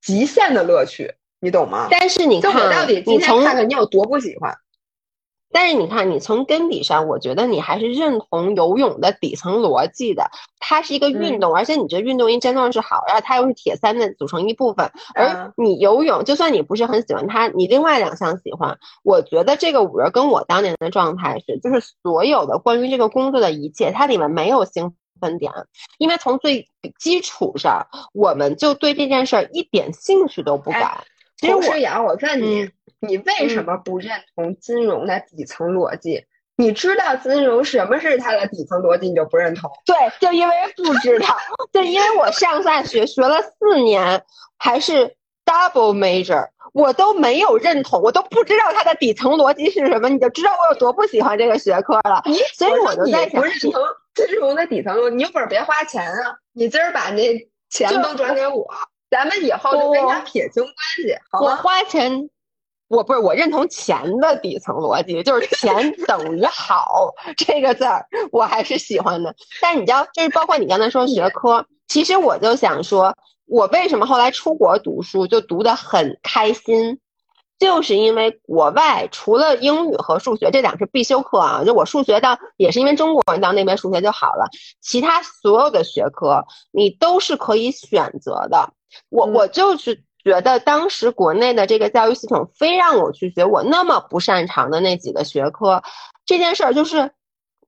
[0.00, 1.88] 极限的乐趣，你懂吗？
[1.90, 4.56] 但是你看，到底今天看看你有多不喜欢。
[5.52, 10.30] 但是你看，你从根底上，我觉得你还是认同游泳的底层逻辑的。
[10.58, 14.90] 它是一个运动，而且你这运动因真的是好，然后它又是铁三的组成一部分。
[15.14, 25.52] 而你游泳，就算你不是很喜欢它，你另外两项喜欢，我觉得这个五人跟我当年的状态是，就是所有的关于这个工作的一切，它里面没有兴奋点，
[25.98, 31.04] 因为从最基础上，我们就对这件事儿一点兴趣都不感。
[31.36, 32.70] 其实我瑶，我问你。
[33.06, 36.24] 你为什么不认同金融的底层逻辑？
[36.56, 39.70] 你知道金融什么是它的底层逻辑，你就不认同？
[39.84, 41.36] 对，就因为不知道，
[41.72, 44.22] 就因为我上大学学了四年，
[44.58, 52.22] 还是 double major，我都没有认同，我都不知道它的底层逻辑是什么，你就知道我有多不喜欢这个学科了。
[52.26, 53.72] 你所以我就在想，不认同
[54.14, 56.36] 金融的底层逻辑，你有本事别花钱啊！
[56.52, 58.68] 你今儿把那钱都转给我，
[59.10, 61.50] 咱们以后就跟他撇清关系，好吗？
[61.50, 62.28] 我花钱。
[62.92, 69.34] 我不是我认同钱的底层逻辑，就是钱等于好这个字儿，我还是喜欢的。
[69.62, 73.16] 但你知道，就是包括你刚才说学科，其实我就想说，
[73.46, 77.00] 我为什么后来出国读书就读得很开心，
[77.58, 84.50] 就是因为国外除了英语和数学这两是必修课啊，就我数学到也是因为中国人到那边数学就好了，
[84.82, 88.74] 其他所有的学科你都是可以选择的。
[89.08, 90.04] 我我就是。
[90.24, 95.82] 觉得当时国内的这个教育系统非让我去学我那么不擅长的那几个学科，
[96.24, 97.10] 这件事儿就是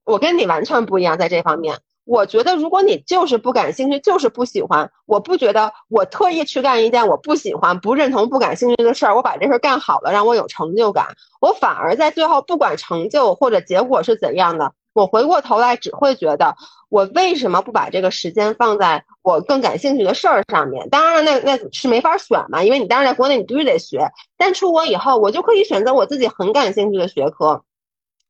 [0.03, 1.79] 我跟你完全不一样在这方面。
[2.05, 11.15] 我觉得如果你就是不感兴趣，就是不喜欢，我不觉得我特意去干一件我不喜欢、不认同、不感兴趣的事儿，我把这事儿干好了，让我有成就感。
[11.41, 14.73] 我反而在最后不管成就或者结果是怎样的。
[14.95, 16.55] 我回过头来只会觉得，
[16.87, 20.89] 我为什么不把这个时间放在我更感兴趣的事儿上面？
[20.89, 24.09] 当然了，那那是没法选嘛，因为你当然在国内你必须得学。
[24.37, 27.65] 但出国以后，我就可以选择我自己很感兴趣的学科。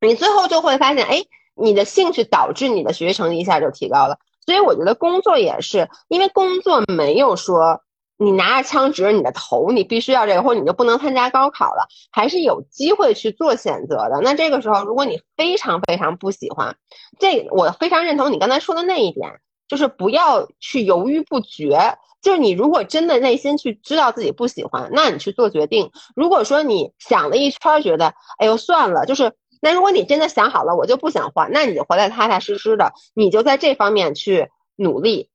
[0.02, 1.24] 你最后就会发现，哎，
[1.56, 4.18] 你的兴趣导致你的学习成绩一下就提高了。
[4.44, 7.82] 所以我觉得工作也是，因为工作没有说。
[8.18, 14.22] 你拿着枪指着你的头，你必须要这个，或者你就不能参加高考了，还是有机会去做选择的。
[14.24, 16.78] 那这个时候，如果你非常非常不喜欢，
[17.20, 21.98] 这我非常认同你刚才说的那一点，就是不要去犹豫不决。
[22.22, 25.92] 就是你如果真的内心去知道自己不喜欢，那你去做决定。
[26.16, 35.30] 如果说你想了一圈，觉得哎呦算了，就是那如果你真的想好了，我就不想换，那你就回来踏踏实实的，你就在这方面去努力，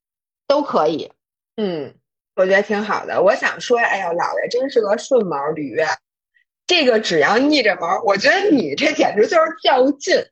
[0.49, 1.13] 都可以。
[1.57, 1.95] 嗯。
[2.41, 3.21] 我觉得挺好的。
[3.21, 5.77] 我想说，哎呀，姥爷真是个顺毛驴，
[6.67, 8.01] 这个只要逆着毛。
[8.03, 10.25] 我觉得你这简直就是较劲。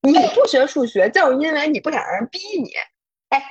[0.00, 2.70] 你不学数学，就是因为你不想让人逼你。
[3.28, 3.42] 哎，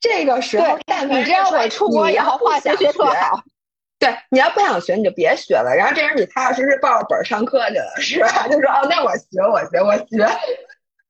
[0.00, 3.44] 这个时候，但你知道我出国以后化学学特好。
[4.00, 5.72] 对，你要不想学，你就别学了。
[5.74, 8.48] 然后这人你踏踏实实抱着本上课去了，是吧？
[8.48, 10.28] 就说哦，那我学，我学，我学。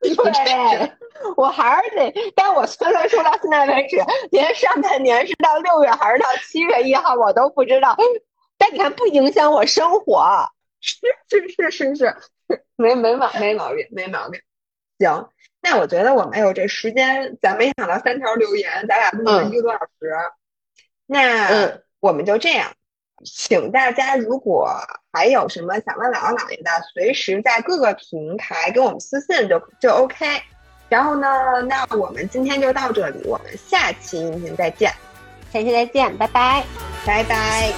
[0.00, 0.92] 对，
[1.36, 3.96] 我还是得，但我算算数到现在为止，
[4.30, 7.96] 连上半年是到六月还是到七月一号，我都不知道。
[8.58, 10.48] 但你看，不影响我生活。
[10.80, 10.96] 是
[11.28, 12.16] 是是是是，
[12.76, 14.40] 没没毛没毛病没毛病。
[14.98, 20.12] 行，那我觉得我们有这时间，咱没想到三条留言，咱俩录了一个多小时。
[21.06, 22.72] 那我们就这样，
[23.24, 24.70] 请大家如果
[25.12, 30.26] 还有什么想问姥姥姥爷的，随时在各个平台给我们私信就就 OK。
[30.88, 31.28] 然后呢，
[31.62, 34.92] 那我们今天就到这里，我们下期音频再见，
[35.52, 36.64] 下期再见，拜拜，
[37.04, 37.72] 拜拜。